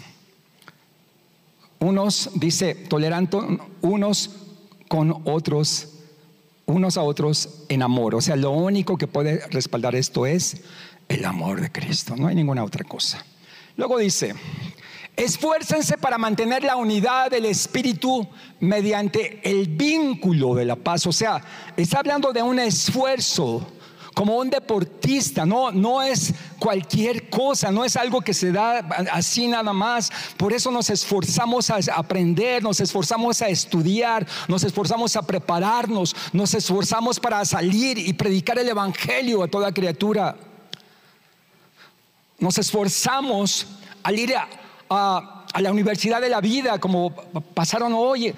[1.80, 4.30] Unos, dice, tolerando unos
[4.88, 5.90] con otros,
[6.66, 8.16] unos a otros en amor.
[8.16, 10.64] O sea, lo único que puede respaldar esto es
[11.10, 13.26] el amor de Cristo, no hay ninguna otra cosa.
[13.76, 14.34] Luego dice,
[15.16, 18.28] esfuércense para mantener la unidad del Espíritu
[18.60, 21.06] mediante el vínculo de la paz.
[21.08, 21.44] O sea,
[21.76, 23.68] está hablando de un esfuerzo
[24.14, 28.80] como un deportista, no, no es cualquier cosa, no es algo que se da
[29.12, 30.12] así nada más.
[30.38, 36.54] Por eso nos esforzamos a aprender, nos esforzamos a estudiar, nos esforzamos a prepararnos, nos
[36.54, 40.36] esforzamos para salir y predicar el Evangelio a toda criatura
[42.44, 43.66] nos esforzamos
[44.04, 44.50] al ir a,
[44.90, 47.14] la universidad de la vida, como
[47.54, 48.36] pasaron hoy, eh,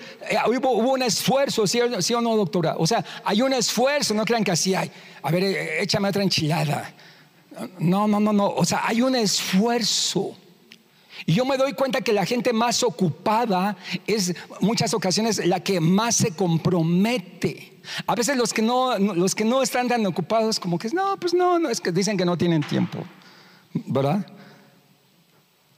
[0.47, 2.75] hubo, un esfuerzo, ¿sí, o no, doctora?
[2.77, 6.23] O sea, hay un esfuerzo, no crean que así hay, a ver, eh, échame otra
[6.23, 6.93] enchilada.
[7.79, 10.35] No, no, no, no, o sea, hay un esfuerzo.
[11.25, 15.79] Y yo me doy cuenta que la gente más ocupada es muchas ocasiones la que
[15.79, 17.79] más se compromete.
[18.05, 21.33] A veces los que no, los que no están tan ocupados, como que no, pues
[21.33, 22.99] no, no, es que dicen que no tienen tiempo.
[23.85, 24.25] ¿verdad?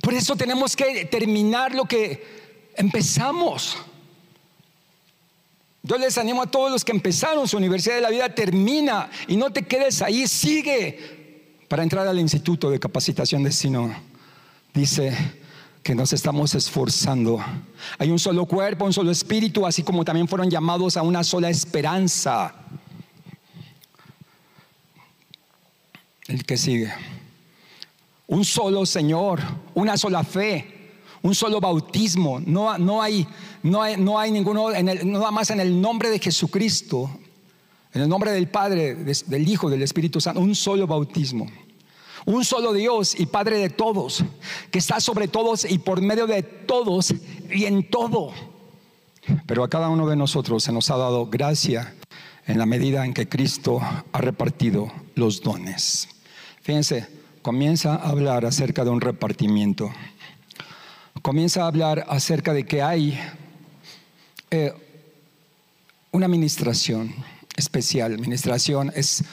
[0.08, 3.76] Por eso tenemos que terminar lo que empezamos.
[5.84, 9.36] Yo les animo a todos los que empezaron su Universidad de la Vida, termina y
[9.36, 13.94] no te quedes ahí, sigue para entrar al Instituto de Capacitación de Sino.
[14.74, 15.14] Dice
[15.84, 17.44] que nos estamos esforzando.
[17.98, 21.50] Hay un solo cuerpo, un solo espíritu, así como también fueron llamados a una sola
[21.50, 22.56] esperanza.
[26.30, 26.94] El que sigue
[28.28, 29.42] un solo Señor,
[29.74, 32.40] una sola fe, un solo bautismo.
[32.46, 33.26] No, no, hay,
[33.64, 37.10] no, hay, no hay ninguno, en el, nada más en el nombre de Jesucristo,
[37.94, 41.48] en el nombre del Padre, del Hijo, del Espíritu Santo, un solo bautismo.
[42.26, 44.22] Un solo Dios y Padre de todos,
[44.70, 47.14] que está sobre todos y por medio de todos
[47.50, 48.34] y en todo.
[49.46, 51.96] Pero a cada uno de nosotros se nos ha dado gracia
[52.46, 56.10] en la medida en que Cristo ha repartido los dones.
[56.62, 57.08] Fíjense,
[57.48, 59.90] comienza a hablar acerca de un repartimiento.
[61.22, 63.18] Comienza a hablar acerca de que hay
[64.52, 64.74] eh,
[66.12, 67.16] una administración
[67.56, 68.14] especial.
[68.16, 69.24] Administración es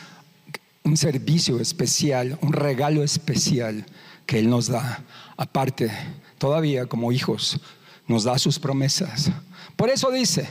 [0.85, 3.85] un servicio especial, un regalo especial
[4.27, 5.03] que Él nos da.
[5.37, 5.91] Aparte,
[6.39, 7.59] todavía como hijos,
[8.07, 9.33] nos da sus promesas.
[9.75, 10.49] Por eso dice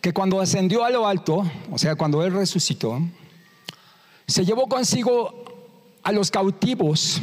[0.00, 3.00] que cuando ascendió a lo alto, o sea, cuando Él resucitó,
[4.26, 5.46] se llevó consigo
[6.06, 7.20] a los cautivos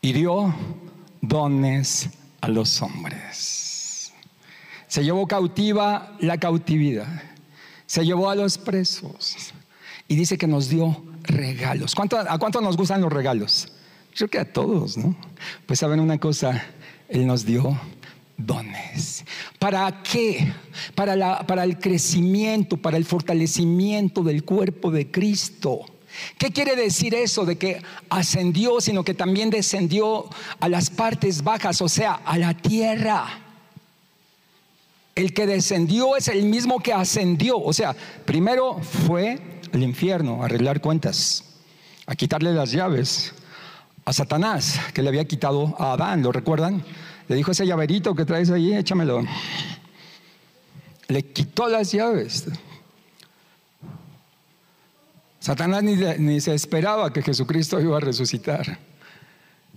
[0.00, 0.54] y dio
[1.20, 2.08] dones
[2.40, 4.14] a los hombres.
[4.88, 7.22] Se llevó cautiva la cautividad,
[7.84, 9.52] se llevó a los presos
[10.08, 11.94] y dice que nos dio regalos.
[12.28, 13.68] ¿A cuánto nos gustan los regalos?
[14.14, 15.14] Yo creo que a todos, ¿no?
[15.66, 16.64] Pues saben una cosa,
[17.10, 17.78] Él nos dio
[18.38, 19.26] dones.
[19.58, 20.50] ¿Para qué?
[20.94, 25.84] Para, la, para el crecimiento, para el fortalecimiento del cuerpo de Cristo.
[26.38, 31.80] ¿Qué quiere decir eso de que ascendió, sino que también descendió a las partes bajas,
[31.80, 33.26] o sea, a la tierra?
[35.14, 37.94] El que descendió es el mismo que ascendió, o sea,
[38.24, 39.38] primero fue
[39.72, 41.44] al infierno a arreglar cuentas,
[42.06, 43.34] a quitarle las llaves
[44.04, 46.82] a Satanás, que le había quitado a Adán, ¿lo recuerdan?
[47.28, 49.22] Le dijo ese llaverito que traes ahí, échamelo.
[51.08, 52.46] Le quitó las llaves.
[55.40, 58.78] Satanás ni, se esperaba que Jesucristo iba a resucitar.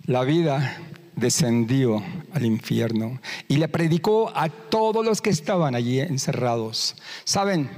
[0.06, 0.78] La vida
[1.16, 2.04] descendió
[2.34, 6.98] al infierno y le predicó a todos los que estaban allí encerrados.
[7.24, 7.70] ¿Saben?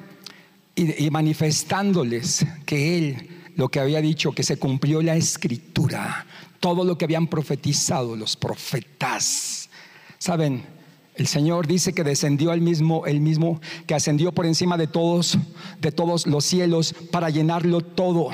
[0.74, 6.26] Y, y, manifestándoles que Él lo que había dicho, que se cumplió la escritura,
[6.60, 9.70] todo lo que habían profetizado los profetas.
[10.18, 10.75] ¿Saben?
[11.16, 15.38] El Señor dice que descendió el mismo, el mismo que ascendió por encima de todos,
[15.80, 18.32] de todos los cielos para llenarlo todo.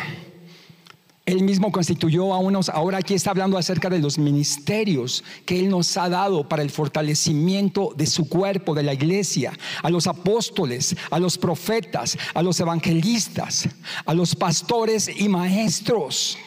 [1.28, 5.70] Él mismo constituyó a unos, ahora aquí está hablando acerca de los ministerios que Él
[5.70, 9.54] nos ha dado para el fortalecimiento de su cuerpo, de la iglesia,
[9.84, 13.70] a los apóstoles, a los profetas, a los evangelistas,
[14.06, 16.40] a los pastores y maestros.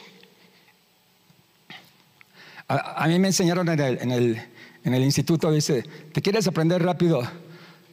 [2.66, 4.53] A, mí me enseñaron en el en el
[4.92, 5.82] instituto dice,
[6.12, 7.22] ¿te quieres aprender rápido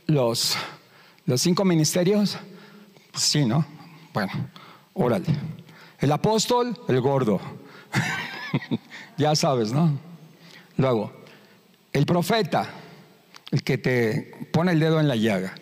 [0.08, 0.58] los,
[1.26, 2.38] los cinco ministerios?
[3.12, 3.66] Pues sí, ¿no?
[4.14, 4.32] Bueno,
[4.94, 5.28] órale.
[6.00, 7.40] El apóstol, el gordo.
[9.18, 9.98] ya sabes, ¿no?
[10.78, 11.14] Luego,
[11.94, 12.70] el profeta,
[13.52, 15.54] el que te pone el dedo en la llaga.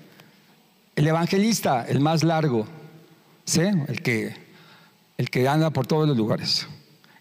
[0.96, 2.66] El evangelista, el más largo,
[3.46, 3.62] ¿sí?
[3.62, 4.36] El que,
[5.18, 6.68] el que anda por todos los lugares.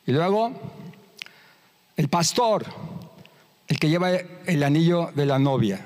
[0.07, 0.53] Y luego,
[1.97, 2.65] el pastor,
[3.69, 5.81] el que lleva el anillo de la novia.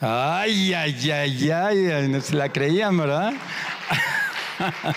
[0.00, 3.32] Ay, ay, ay, ay, no se la creían, ¿verdad?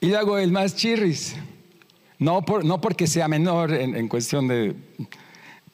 [0.00, 1.36] y luego el más chirris.
[2.18, 4.74] No, por, no porque sea menor en, cuestión de,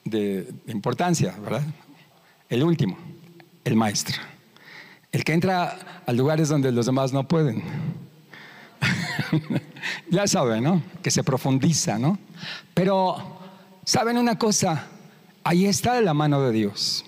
[0.05, 1.63] de importancia, ¿verdad?
[2.49, 2.97] El último,
[3.65, 4.23] el maestro.
[5.13, 7.63] El que entra a lugares donde los demás no pueden.
[10.11, 10.83] ya saben, ¿no?
[11.03, 12.19] Que se profundiza, ¿no?
[12.75, 13.17] Pero,
[13.85, 14.87] ¿saben una cosa?
[15.45, 17.05] Ahí está la mano de Dios.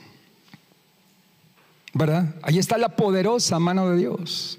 [1.94, 2.34] ¿Verdad?
[2.42, 4.58] Ahí está la poderosa mano de Dios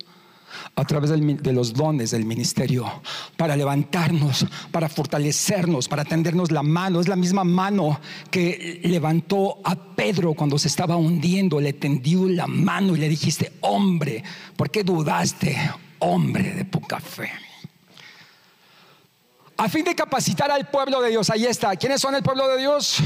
[0.76, 3.02] a través de los dones del ministerio
[3.38, 7.00] para levantarnos, para fortalecernos, para tendernos la mano.
[7.00, 8.00] Es la misma mano
[8.32, 11.62] que levantó a Pedro cuando se estaba hundiendo.
[11.62, 14.24] Le tendió la mano y le dijiste, hombre,
[14.58, 15.56] ¿por qué dudaste?
[16.00, 17.30] Hombre de poca fe
[19.60, 21.30] a fin de capacitar al pueblo de Dios.
[21.30, 21.76] Ahí está.
[21.76, 23.00] ¿Quiénes son el pueblo de Dios?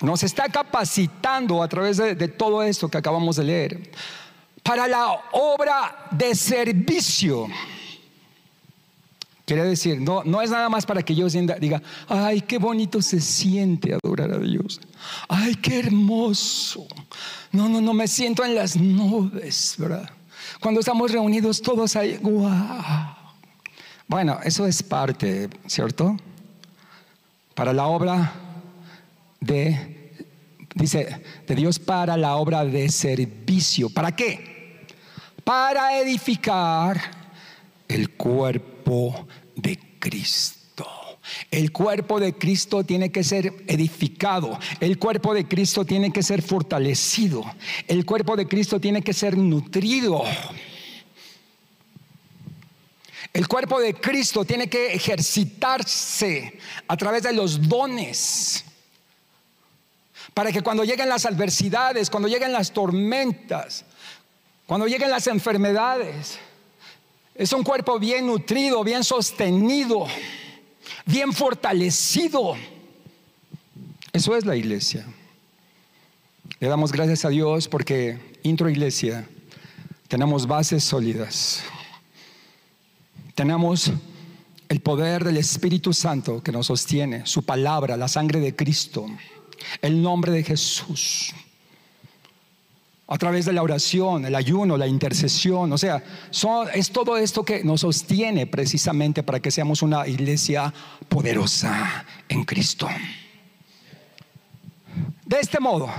[0.00, 3.90] Nos está capacitando a través de, todo esto que acabamos de leer
[4.64, 7.46] para la obra de servicio.
[9.44, 13.20] Quiere decir, no, no es nada más para que yo diga, ay, qué bonito se
[13.20, 14.80] siente adorar a Dios.
[15.28, 16.88] Ay, qué hermoso.
[17.52, 20.10] No, no, no, me siento en las nubes, ¿verdad?
[20.60, 23.21] Cuando estamos reunidos todos ahí, guau.
[24.08, 26.16] Bueno, eso es parte, ¿cierto?
[27.54, 28.32] Para la obra
[29.40, 30.12] de,
[30.74, 33.90] dice, de Dios para la obra de servicio.
[33.90, 34.86] ¿Para qué?
[35.44, 37.00] Para edificar
[37.88, 39.26] el cuerpo
[39.56, 40.62] de Cristo.
[41.50, 46.42] El cuerpo de Cristo tiene que ser edificado, el cuerpo de Cristo tiene que ser
[46.42, 47.44] fortalecido,
[47.86, 50.24] el cuerpo de Cristo tiene que ser nutrido.
[53.32, 58.64] El cuerpo de Cristo tiene que ejercitarse a través de los dones.
[60.34, 63.84] Para que cuando lleguen las adversidades, cuando lleguen las tormentas,
[64.66, 66.38] cuando lleguen las enfermedades,
[67.34, 70.06] es un cuerpo bien nutrido, bien sostenido,
[71.06, 72.54] bien fortalecido.
[74.12, 75.06] Eso es la iglesia.
[76.60, 79.26] Le damos gracias a Dios porque intro iglesia
[80.08, 81.64] tenemos bases sólidas
[83.34, 83.92] tenemos
[84.68, 89.06] el poder del Espíritu Santo que nos sostiene, su palabra, la sangre de Cristo,
[89.80, 91.34] el nombre de Jesús.
[93.08, 96.02] A través de la oración, el ayuno, la intercesión, o sea,
[96.72, 100.72] es todo esto que nos sostiene precisamente para que seamos una iglesia
[101.08, 102.88] poderosa en Cristo.
[105.26, 105.90] De este modo,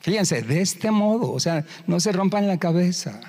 [0.00, 3.20] fíjense, de este modo, o sea, no se rompan la cabeza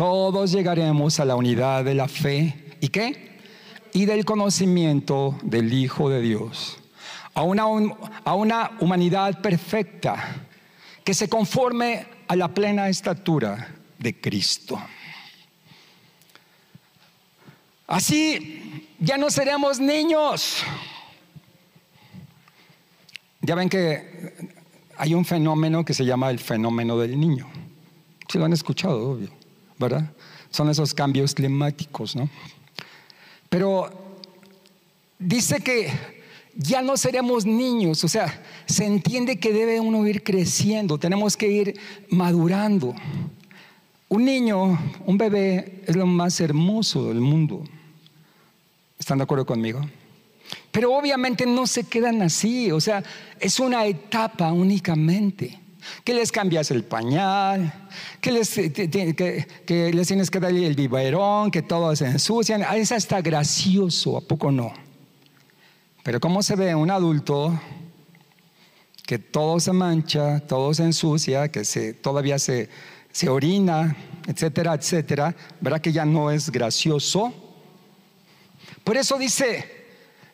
[0.00, 3.38] todos llegaremos a la unidad de la fe y qué?
[3.92, 6.78] Y del conocimiento del Hijo de Dios.
[7.34, 7.64] A una,
[8.24, 10.46] a una humanidad perfecta
[11.04, 14.80] que se conforme a la plena estatura de Cristo.
[17.86, 20.62] Así ya no seremos niños.
[23.42, 24.54] Ya ven que
[24.96, 27.46] hay un fenómeno que se llama el fenómeno del niño.
[28.30, 29.39] Si lo han escuchado, obvio,
[29.80, 30.12] ¿verdad?
[30.50, 32.28] Son esos cambios climáticos, ¿no?
[33.48, 33.90] Pero
[35.18, 35.90] dice que
[36.54, 41.48] ya no seremos niños, o sea, se entiende que debe uno ir creciendo, tenemos que
[41.48, 42.94] ir madurando.
[44.08, 47.64] Un niño, un bebé, es lo más hermoso del mundo.
[48.98, 49.80] ¿Están de acuerdo conmigo?
[50.70, 53.02] Pero obviamente no se quedan así, o sea,
[53.38, 55.58] es una etapa únicamente.
[56.04, 57.88] Que les cambias el pañal,
[58.20, 62.62] que les, tienes que dar el biberón, que todos se ensucian.
[62.62, 64.72] Ah, es hasta gracioso, ¿a poco no?
[66.02, 67.60] Pero ¿cómo se ve un adulto
[69.06, 72.68] que todo se mancha, todo se ensucia, que se, todavía se,
[73.12, 75.34] se orina, etcétera, etcétera?
[75.60, 77.32] ¿Verdad que ya no es gracioso?
[78.84, 79.64] Por eso dice,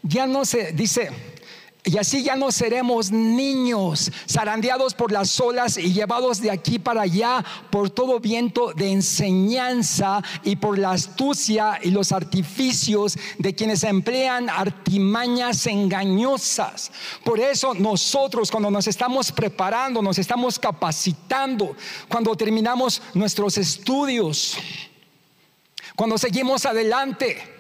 [0.03, 1.11] ya no se, dice,
[1.87, 7.03] y así ya no seremos niños, zarandeados por las olas y llevados de aquí para
[7.03, 13.85] allá por todo viento de enseñanza y por la astucia y los artificios de quienes
[13.85, 16.91] emplean artimañas engañosas.
[17.25, 21.77] Por eso nosotros cuando nos estamos preparando, nos estamos capacitando,
[22.09, 24.59] cuando terminamos nuestros estudios,
[25.95, 27.56] cuando seguimos adelante,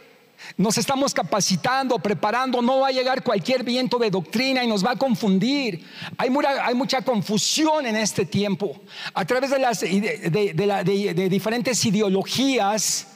[0.56, 4.92] nos estamos capacitando, preparando, no va a llegar cualquier viento de doctrina y nos va
[4.92, 5.84] a confundir.
[6.16, 8.80] Hay, mucha, confusión en este tiempo
[9.12, 13.08] a través de, las, de, diferentes ideologías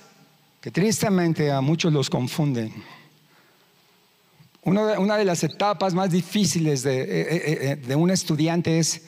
[0.60, 2.74] que tristemente a muchos los confunden.
[4.62, 9.06] Una, de las etapas más difíciles de, eh, eh, eh, un estudiante es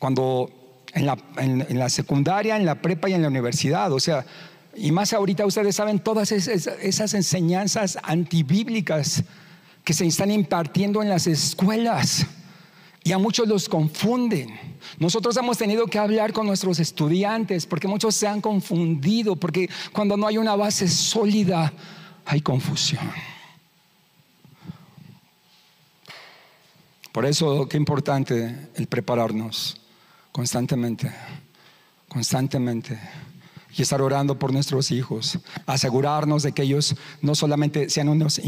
[0.00, 0.50] cuando
[0.92, 4.26] en la, en la secundaria, en la prepa y en la universidad, o sea,
[4.74, 9.22] y más ahorita ustedes saben todas esas enseñanzas antibíblicas
[9.84, 12.26] que se están impartiendo en las escuelas.
[13.04, 14.48] Y a muchos los confunden.
[14.98, 20.16] Nosotros hemos tenido que hablar con nuestros estudiantes porque muchos se han confundido, porque cuando
[20.16, 21.72] no hay una base sólida
[22.24, 23.10] hay confusión.
[27.10, 29.80] Por eso, qué importante el prepararnos
[30.30, 31.12] constantemente,
[32.08, 32.98] constantemente
[33.76, 38.40] y estar orando por nuestros hijos, asegurarnos de que ellos no solamente sean unos,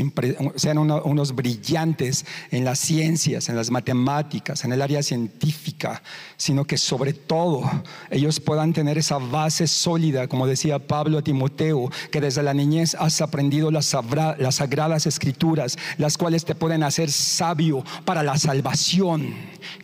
[0.57, 6.03] sean unos brillantes en las ciencias, en las matemáticas, en el área científica,
[6.37, 7.63] sino que sobre todo
[8.11, 12.95] ellos puedan tener esa base sólida, como decía Pablo a Timoteo, que desde la niñez
[12.95, 13.97] has aprendido las,
[14.39, 19.35] las sagradas escrituras, las cuales te pueden hacer sabio para la salvación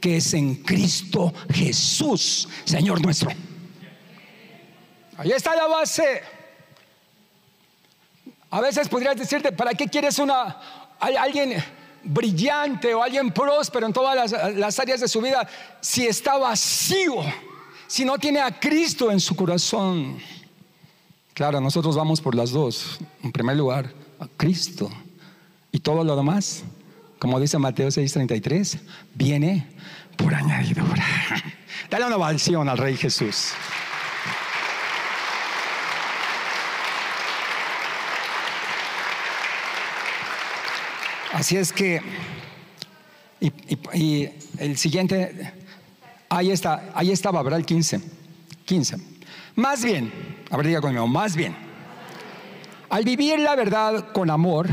[0.01, 3.30] que es en Cristo Jesús, Señor nuestro.
[5.21, 6.23] Ahí está la base.
[8.49, 10.57] A veces podrías decirte, ¿para qué quieres una,
[10.99, 11.62] alguien
[12.03, 15.47] brillante o alguien próspero en todas las, áreas de su vida
[15.79, 17.16] si está vacío,
[17.87, 20.18] si no tiene a Cristo en su corazón?
[21.35, 22.99] Claro, nosotros vamos por las dos.
[23.23, 24.91] En primer lugar, a Cristo.
[25.71, 26.62] Y todo lo demás,
[27.18, 28.81] como dice Mateo 6:33,
[29.14, 29.68] viene
[30.16, 31.05] por añadidura.
[31.91, 33.53] Dale una ovación al Rey Jesús.
[41.33, 42.01] Así es que,
[43.41, 44.28] y,
[44.59, 45.53] el siguiente,
[46.28, 47.61] ahí está, ahí estaba, ¿verdad?
[47.61, 48.01] El 15.
[48.64, 48.97] 15.
[49.55, 50.12] Más bien,
[50.51, 51.55] a ver, diga conmigo, más bien.
[52.89, 54.68] Al vivir la verdad con amor,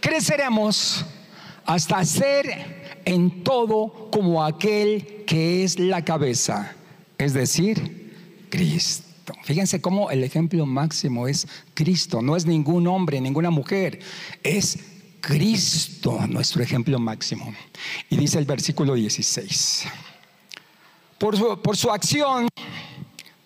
[0.00, 1.04] creceremos
[1.64, 6.74] hasta ser en todo como aquel que es la cabeza,
[7.16, 8.12] es decir,
[8.50, 9.32] Cristo.
[9.44, 14.00] Fíjense cómo el ejemplo máximo es Cristo, no es ningún hombre, ninguna mujer,
[14.42, 14.78] es
[15.22, 17.54] Cristo, nuestro ejemplo máximo.
[18.10, 19.86] Y dice el versículo 16,
[21.16, 22.48] por su, por su acción,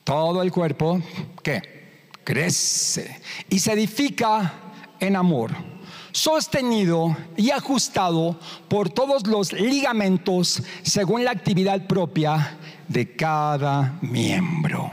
[0.03, 1.01] todo el cuerpo,
[1.43, 1.77] ¿qué?
[2.24, 3.20] Crece
[3.51, 4.55] y se edifica
[4.99, 5.53] en amor,
[6.12, 12.57] sostenido y ajustado por todos los ligamentos según la actividad propia
[12.89, 14.91] de cada miembro.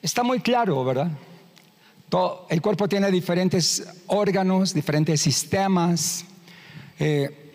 [0.00, 1.10] Está muy claro, ¿verdad?
[2.48, 6.24] El cuerpo tiene diferentes órganos, diferentes sistemas,
[6.98, 7.52] eh,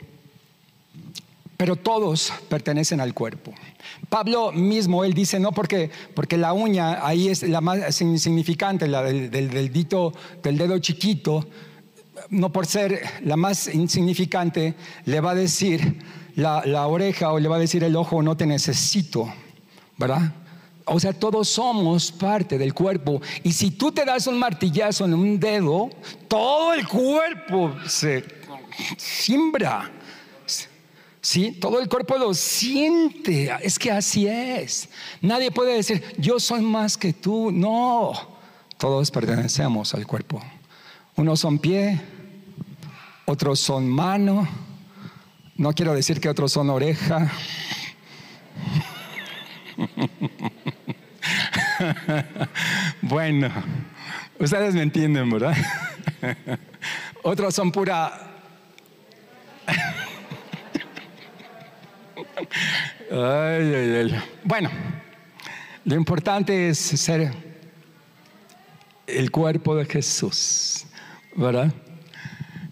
[1.58, 3.54] pero todos pertenecen al cuerpo.
[4.10, 9.04] Pablo mismo, él dice, no porque, porque la uña ahí es la más insignificante, la
[9.04, 11.48] del, del, del dedo chiquito,
[12.30, 14.76] no por ser la más insignificante,
[15.06, 16.02] le va a decir
[16.36, 19.32] la, la, oreja o le va a decir el ojo, no te necesito,
[19.98, 20.34] ¿verdad?
[20.86, 23.22] O sea, todos somos parte del cuerpo.
[23.44, 25.90] Y si tú te das un martillazo en un dedo,
[26.28, 28.24] todo el cuerpo se
[28.98, 29.92] siembra.
[31.22, 31.54] ¿Sí?
[31.54, 33.52] Todo el cuerpo lo siente.
[33.64, 34.88] Es que así es.
[35.22, 37.52] Nadie puede decir, yo soy más que tú.
[37.52, 38.14] No.
[38.78, 40.40] Todos pertenecemos al cuerpo.
[41.16, 42.00] Unos son pie,
[43.26, 44.48] otros son mano.
[45.56, 47.32] No quiero decir que otros son oreja.
[53.02, 53.52] bueno,
[54.40, 55.56] ustedes me entienden, ¿verdad?
[57.24, 58.32] otros son pura
[64.44, 64.70] Bueno,
[65.86, 67.32] lo importante es ser
[69.08, 70.86] el cuerpo de Jesús,
[71.36, 71.74] ¿verdad?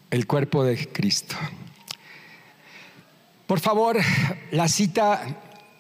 [0.10, 1.36] El cuerpo de Cristo.
[3.47, 3.97] Por favor,
[4.51, 5.26] la cita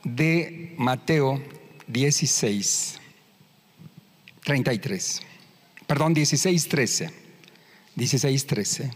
[0.03, 1.41] de Mateo
[1.87, 2.99] 16,
[4.43, 5.21] 33.
[5.87, 7.13] Perdón, 16, 13.
[7.95, 8.91] 16, 13.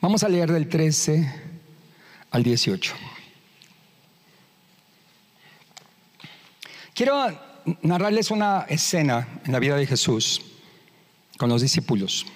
[0.00, 1.32] Vamos a leer del 13
[2.30, 2.94] al 18.
[6.94, 7.26] Quiero
[7.82, 10.40] narrarles una escena en la vida de Jesús
[11.36, 12.26] con los discípulos.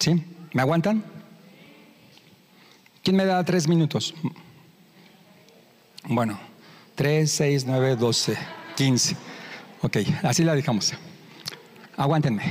[0.00, 0.22] ¿Sí?
[0.52, 1.04] ¿Me aguantan?
[3.02, 4.14] ¿Quién me da tres minutos?
[6.04, 6.38] Bueno,
[6.94, 8.36] tres, seis, nueve, doce,
[8.76, 9.16] quince.
[9.82, 10.94] Ok, así la dejamos.
[11.96, 12.42] Aguántenme.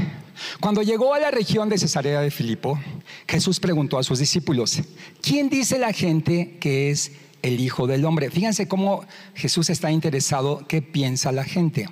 [0.60, 2.80] Cuando llegó a la región de Cesarea de Filipo,
[3.28, 4.82] Jesús preguntó a sus discípulos,
[5.22, 7.12] ¿quién dice la gente que es
[7.42, 8.30] el Hijo del Hombre?
[8.30, 11.88] Fíjense cómo Jesús está interesado qué piensa la gente.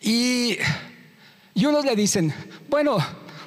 [0.00, 0.56] Y,
[1.54, 2.32] y unos le dicen,
[2.68, 2.98] bueno,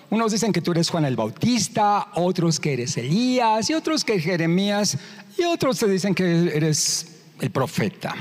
[0.09, 4.20] unos dicen que tú eres Juan el Bautista, otros que eres Elías, y otros que
[4.20, 4.97] Jeremías,
[5.38, 8.16] y otros te dicen que eres el profeta.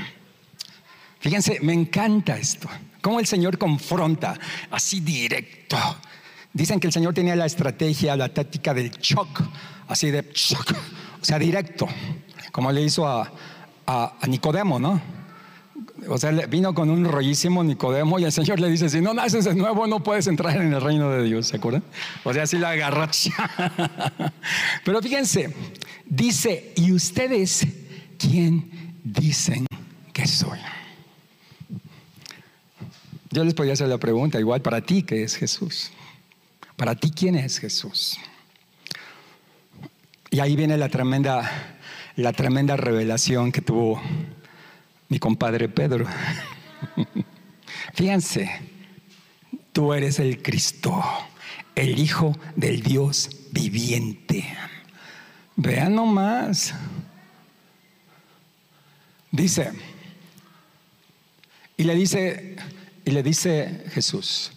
[1.25, 2.69] Fíjense, me encanta esto.
[3.01, 5.75] Cómo el Señor confronta así directo.
[6.53, 9.41] Dicen que el Señor tenía la estrategia, la táctica del shock,
[9.87, 10.73] así de shock,
[11.19, 11.87] o sea, directo,
[12.51, 13.31] como le hizo a,
[14.27, 15.01] Nicodemo, ¿no?
[16.09, 19.45] O sea, vino con un rollísimo Nicodemo y el Señor le dice, si no naces
[19.45, 21.83] de nuevo no puedes entrar en el reino de Dios, ¿se acuerdan?
[22.23, 23.09] O sea, así la agarró.
[24.85, 25.51] Pero fíjense,
[26.05, 27.65] dice, ¿y ustedes
[28.19, 29.65] quién dicen
[30.13, 30.59] que soy?
[33.35, 35.91] Yo les podría hacer la pregunta, igual para ti, ¿qué es Jesús?
[36.77, 38.17] Para ti, ¿quién es Jesús?
[40.31, 41.75] Y ahí viene la tremenda,
[42.15, 44.01] la tremenda revelación que tuvo
[45.09, 46.05] mi compadre Pedro.
[47.93, 48.49] Fíjense,
[49.73, 51.03] tú eres el Cristo,
[51.75, 54.45] el Hijo del Dios viviente.
[55.57, 56.73] Vean nomás.
[59.29, 59.73] Dice,
[61.75, 62.55] y le dice,
[63.05, 64.51] y le dice Jesús,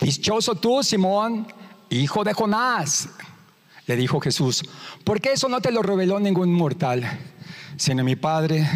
[0.00, 1.46] dichoso tú, Simón,
[1.90, 3.08] hijo de Jonás.
[3.86, 4.64] Le dijo Jesús,
[5.04, 7.06] porque eso no te lo reveló ningún mortal,
[7.76, 8.66] sino mi Padre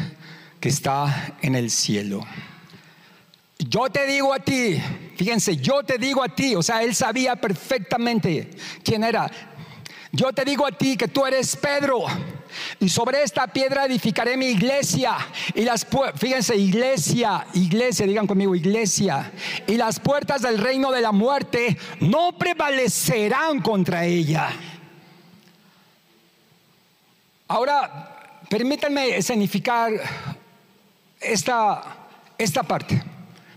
[0.61, 2.25] que está en el cielo.
[3.59, 4.81] Yo te digo a ti,
[5.17, 8.51] fíjense, yo te digo a ti, o sea, él sabía perfectamente
[8.85, 9.31] quién era.
[10.13, 12.05] Yo te digo a ti que tú eres Pedro
[12.81, 15.17] y sobre esta piedra edificaré mi iglesia.
[15.55, 15.87] Y las
[16.17, 19.33] fíjense, iglesia, iglesia, digan conmigo, iglesia.
[19.67, 24.51] Y las puertas del reino de la muerte no prevalecerán contra ella.
[27.49, 29.93] Ahora, permítanme escenificar
[31.21, 31.83] esta,
[32.37, 33.03] esta parte,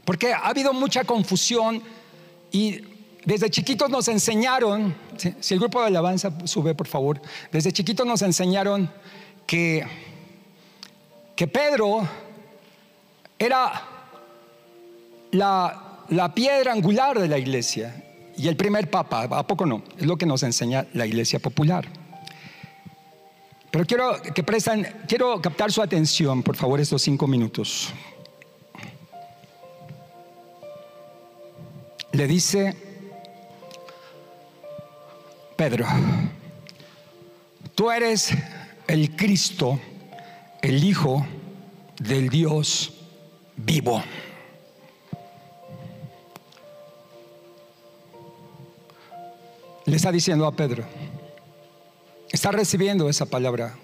[0.05, 1.83] porque ha habido mucha confusión
[2.51, 2.90] y
[3.25, 4.95] desde chiquitos nos enseñaron,
[5.39, 8.91] si el grupo de alabanza sube por favor, desde chiquitos nos enseñaron
[9.45, 9.85] que,
[11.35, 12.07] que Pedro
[13.37, 13.87] era
[15.31, 18.03] la, la piedra angular de la iglesia
[18.37, 19.83] y el primer papa, ¿a poco no?
[19.97, 21.87] Es lo que nos enseña la iglesia popular.
[23.69, 27.93] Pero quiero que prestan, quiero captar su atención, por favor, estos cinco minutos.
[32.11, 32.90] Le dice
[35.61, 35.85] Pedro,
[37.75, 38.33] tú eres
[38.87, 39.79] el Cristo,
[40.63, 41.23] el Hijo
[41.99, 42.93] del Dios
[43.57, 44.03] vivo.
[49.85, 50.83] Le está diciendo a Pedro,
[52.31, 53.75] está recibiendo esa palabra.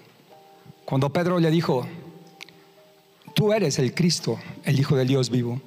[0.84, 1.86] Cuando Pedro le dijo,
[3.34, 5.60] tú eres el Cristo, el Hijo del Dios vivo,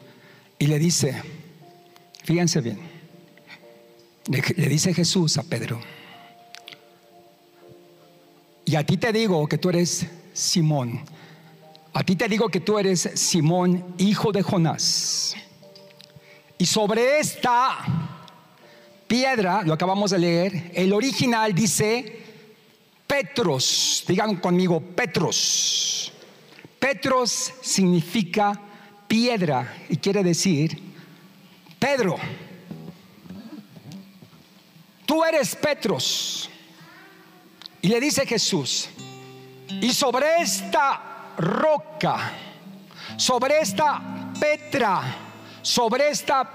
[0.60, 1.24] y le dice,
[2.26, 2.80] fíjense bien,
[4.28, 5.80] le, dice Jesús a Pedro,
[8.72, 11.02] y a ti te digo que tú eres Simón.
[11.94, 15.36] a ti te digo que tú eres Simón, hijo de Jonás.
[16.58, 17.80] Y sobre esta
[19.08, 22.22] piedra, lo acabamos de leer, el original dice
[23.06, 24.06] Petros.
[24.08, 26.14] Digan conmigo, Petros.
[26.80, 28.58] Petros significa
[29.06, 30.82] piedra y quiere decir
[31.78, 32.16] Pedro.
[35.06, 36.51] Tú eres Petros.
[37.82, 38.90] Y le dice Jesús,
[39.82, 42.32] y sobre esta roca,
[43.18, 45.02] sobre esta Petra,
[45.64, 46.48] sobre esta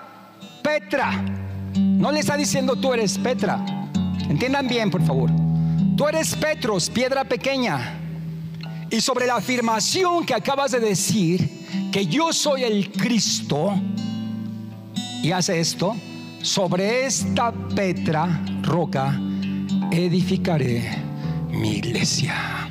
[0.62, 1.24] Petra,
[1.74, 3.64] no le está diciendo tú eres Petra.
[4.28, 5.30] Entiendan bien, por favor.
[5.96, 8.00] Tú eres Petros, piedra pequeña.
[8.88, 13.74] Y sobre la afirmación que acabas de decir, que yo soy el Cristo,
[15.22, 15.96] y hace esto,
[16.40, 19.18] sobre esta Petra, roca,
[19.90, 21.06] edificaré
[21.56, 22.70] mi iglesia.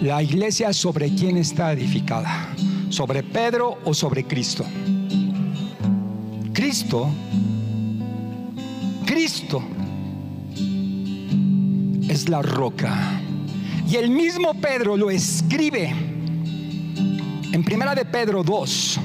[0.00, 2.48] La iglesia sobre quién está edificada,
[2.88, 4.64] sobre Pedro o sobre Cristo.
[6.52, 7.10] Cristo,
[9.04, 9.62] Cristo
[12.08, 13.20] es la roca.
[13.88, 15.92] Y el mismo Pedro lo escribe
[17.52, 19.00] en Primera de Pedro 2.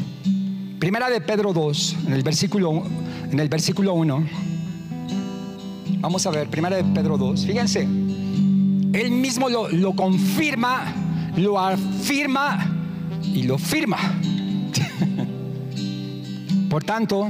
[0.80, 2.84] Primera de Pedro 2, en el versículo
[3.32, 4.28] en el versículo 1.
[6.00, 7.46] Vamos a ver, Primera de Pedro 2.
[7.46, 7.88] Fíjense,
[8.94, 10.94] él mismo lo, lo confirma,
[11.36, 12.66] lo afirma
[13.24, 13.98] y lo firma.
[16.70, 17.30] Por tanto,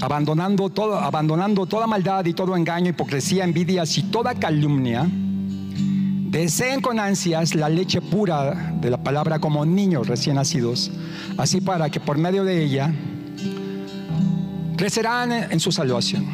[0.00, 6.98] abandonando, todo, abandonando toda maldad y todo engaño, hipocresía, envidias y toda calumnia, deseen con
[6.98, 10.90] ansias la leche pura de la palabra como niños recién nacidos,
[11.38, 12.92] así para que por medio de ella
[14.76, 16.26] crecerán en su salvación.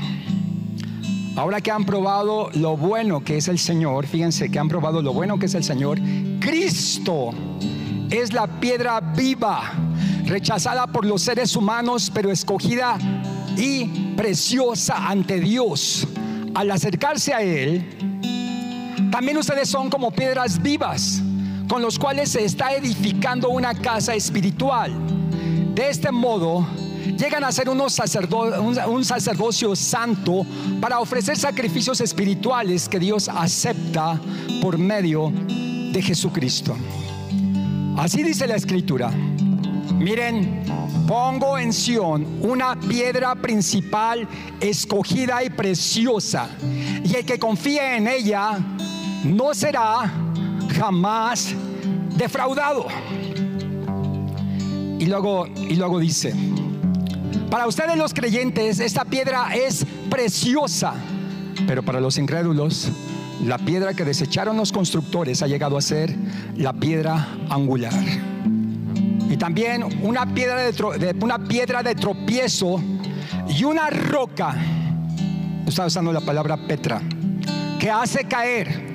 [1.41, 5.15] Ahora que han probado lo bueno que es el Señor, fíjense que han probado lo
[5.15, 5.99] bueno que es el Señor,
[6.39, 7.31] Cristo
[8.11, 9.73] es la piedra viva,
[10.27, 12.99] rechazada por los seres humanos, pero escogida
[13.57, 13.87] y
[14.19, 16.07] preciosa ante Dios.
[16.55, 17.89] Al acercarse a Él,
[19.11, 21.23] también ustedes son como piedras vivas,
[21.71, 24.93] con los cuales se está edificando una casa espiritual.
[25.75, 26.67] De este modo,
[27.17, 30.47] llegan a ser un sacerdocio santo
[30.81, 34.21] para ofrecer sacrificios espirituales que Dios acepta
[34.61, 35.33] por medio
[35.93, 36.77] de Jesucristo.
[37.97, 39.11] Así dice la escritura.
[39.99, 40.63] Miren,
[41.07, 44.27] pongo en Sión una piedra principal
[44.61, 46.49] escogida y preciosa,
[47.05, 48.59] y el que confíe en ella
[49.25, 50.11] no será
[50.79, 51.55] jamás
[52.17, 52.87] defraudado.
[54.99, 56.35] Y luego, y luego dice,
[57.51, 60.95] para ustedes los creyentes esta piedra es preciosa,
[61.67, 62.91] pero para los incrédulos
[63.45, 66.15] la piedra que desecharon los constructores ha llegado a ser
[66.57, 67.93] la piedra angular.
[69.29, 72.81] Y también una piedra de, una piedra de tropiezo
[73.49, 74.55] y una roca,
[75.67, 77.01] está usando la palabra Petra,
[77.79, 78.91] que hace caer.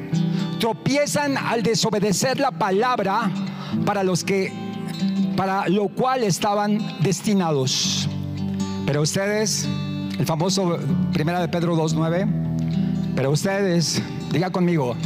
[0.60, 3.30] Tropiezan al desobedecer la palabra
[3.86, 4.54] para los que
[5.36, 8.08] para lo cual estaban destinados.
[8.86, 9.68] Pero ustedes,
[10.20, 10.78] el famoso
[11.14, 12.28] Primera de Pedro 2:9,
[13.16, 14.02] pero ustedes
[14.36, 14.98] Diga conmigo,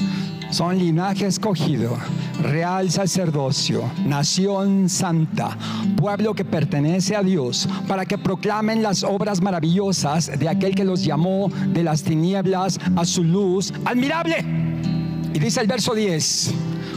[0.50, 1.96] son linaje escogido,
[2.42, 5.56] real sacerdocio, nación santa,
[5.96, 11.04] pueblo que pertenece a Dios, para que proclamen las obras maravillosas de aquel que los
[11.04, 14.44] llamó de las tinieblas a su luz admirable.
[15.32, 16.56] Y dice el verso 10,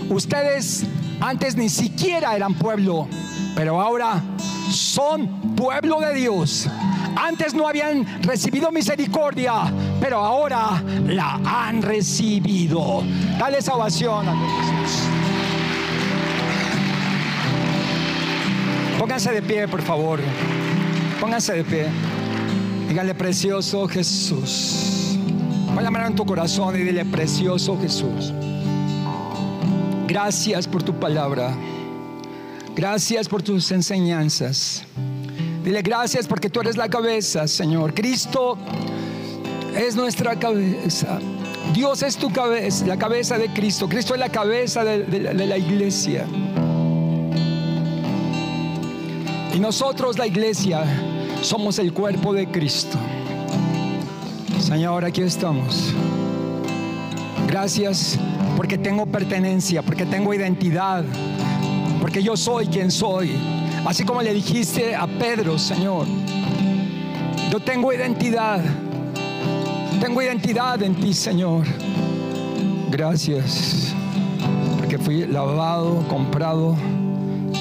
[0.08, 0.86] ustedes
[1.20, 3.08] antes ni siquiera eran pueblo,
[3.54, 4.22] pero ahora
[4.70, 6.68] son pueblo de Dios.
[7.16, 13.02] Antes no habían recibido misericordia, pero ahora la han recibido.
[13.38, 15.02] Dale salvación a Jesús.
[18.98, 20.20] Pónganse de pie, por favor.
[21.20, 21.86] Pónganse de pie.
[22.88, 25.18] Díganle, precioso Jesús.
[25.74, 28.32] Pon la mano en tu corazón y dile, precioso Jesús.
[30.06, 31.54] Gracias por tu palabra.
[32.74, 34.84] Gracias por tus enseñanzas.
[35.62, 37.94] Dile gracias porque tú eres la cabeza, Señor.
[37.94, 38.56] Cristo
[39.76, 41.18] es nuestra cabeza.
[41.74, 43.88] Dios es tu cabeza, la cabeza de Cristo.
[43.88, 46.26] Cristo es la cabeza de, la iglesia.
[49.54, 50.82] Y nosotros, la iglesia,
[51.42, 52.98] somos el cuerpo de Cristo.
[54.60, 55.92] Señor, aquí estamos.
[57.46, 58.18] Gracias
[58.56, 61.04] porque tengo pertenencia, porque tengo identidad,
[62.02, 63.30] porque yo soy quien soy.
[63.86, 66.04] Así como le dijiste a Pedro, Señor,
[67.50, 68.60] yo tengo identidad,
[70.00, 71.64] tengo identidad en ti, Señor.
[72.90, 73.94] Gracias,
[74.78, 76.76] porque fui lavado, comprado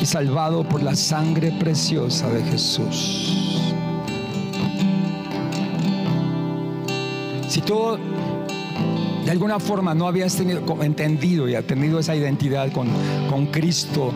[0.02, 3.72] y salvado por la sangre preciosa de Jesús.
[7.48, 7.98] Si tú
[9.26, 12.88] de alguna forma no habías tenido, entendido y tenido esa identidad con,
[13.30, 14.13] con Cristo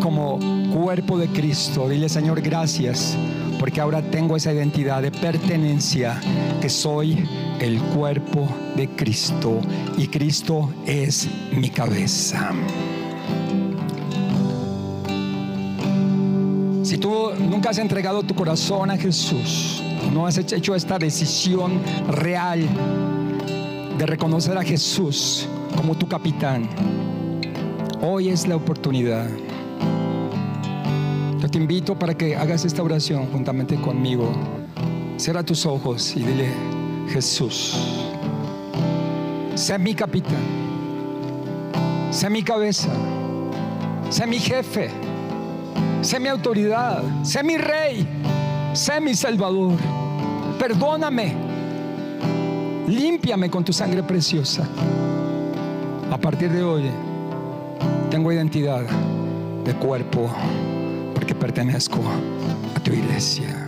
[0.00, 0.38] como
[0.72, 3.16] cuerpo de Cristo, dile Señor gracias
[3.58, 6.20] porque ahora tengo esa identidad de pertenencia,
[6.60, 7.28] que soy
[7.60, 9.60] el cuerpo de Cristo
[9.96, 12.52] y Cristo es mi cabeza.
[16.82, 19.82] Si tú nunca has entregado tu corazón a Jesús,
[20.12, 22.60] no has hecho esta decisión real
[23.98, 26.68] de reconocer a Jesús como tu capitán,
[28.00, 29.28] hoy es la oportunidad.
[31.40, 34.30] Yo te invito para que hagas esta oración juntamente conmigo.
[35.16, 36.48] Cierra tus ojos y dile,
[37.08, 37.76] Jesús,
[39.56, 40.46] sé mi capitán,
[42.12, 42.90] sé mi cabeza,
[44.10, 44.90] sé mi jefe,
[46.02, 48.06] sé mi autoridad, sé mi rey,
[48.74, 49.72] sé mi salvador.
[50.56, 51.47] Perdóname,
[52.88, 54.66] límpiame con tu sangre preciosa.
[56.10, 56.84] A partir de hoy
[58.10, 58.84] tengo identidad
[59.64, 60.30] de cuerpo
[61.14, 62.00] porque pertenezco
[62.74, 63.67] a tu iglesia.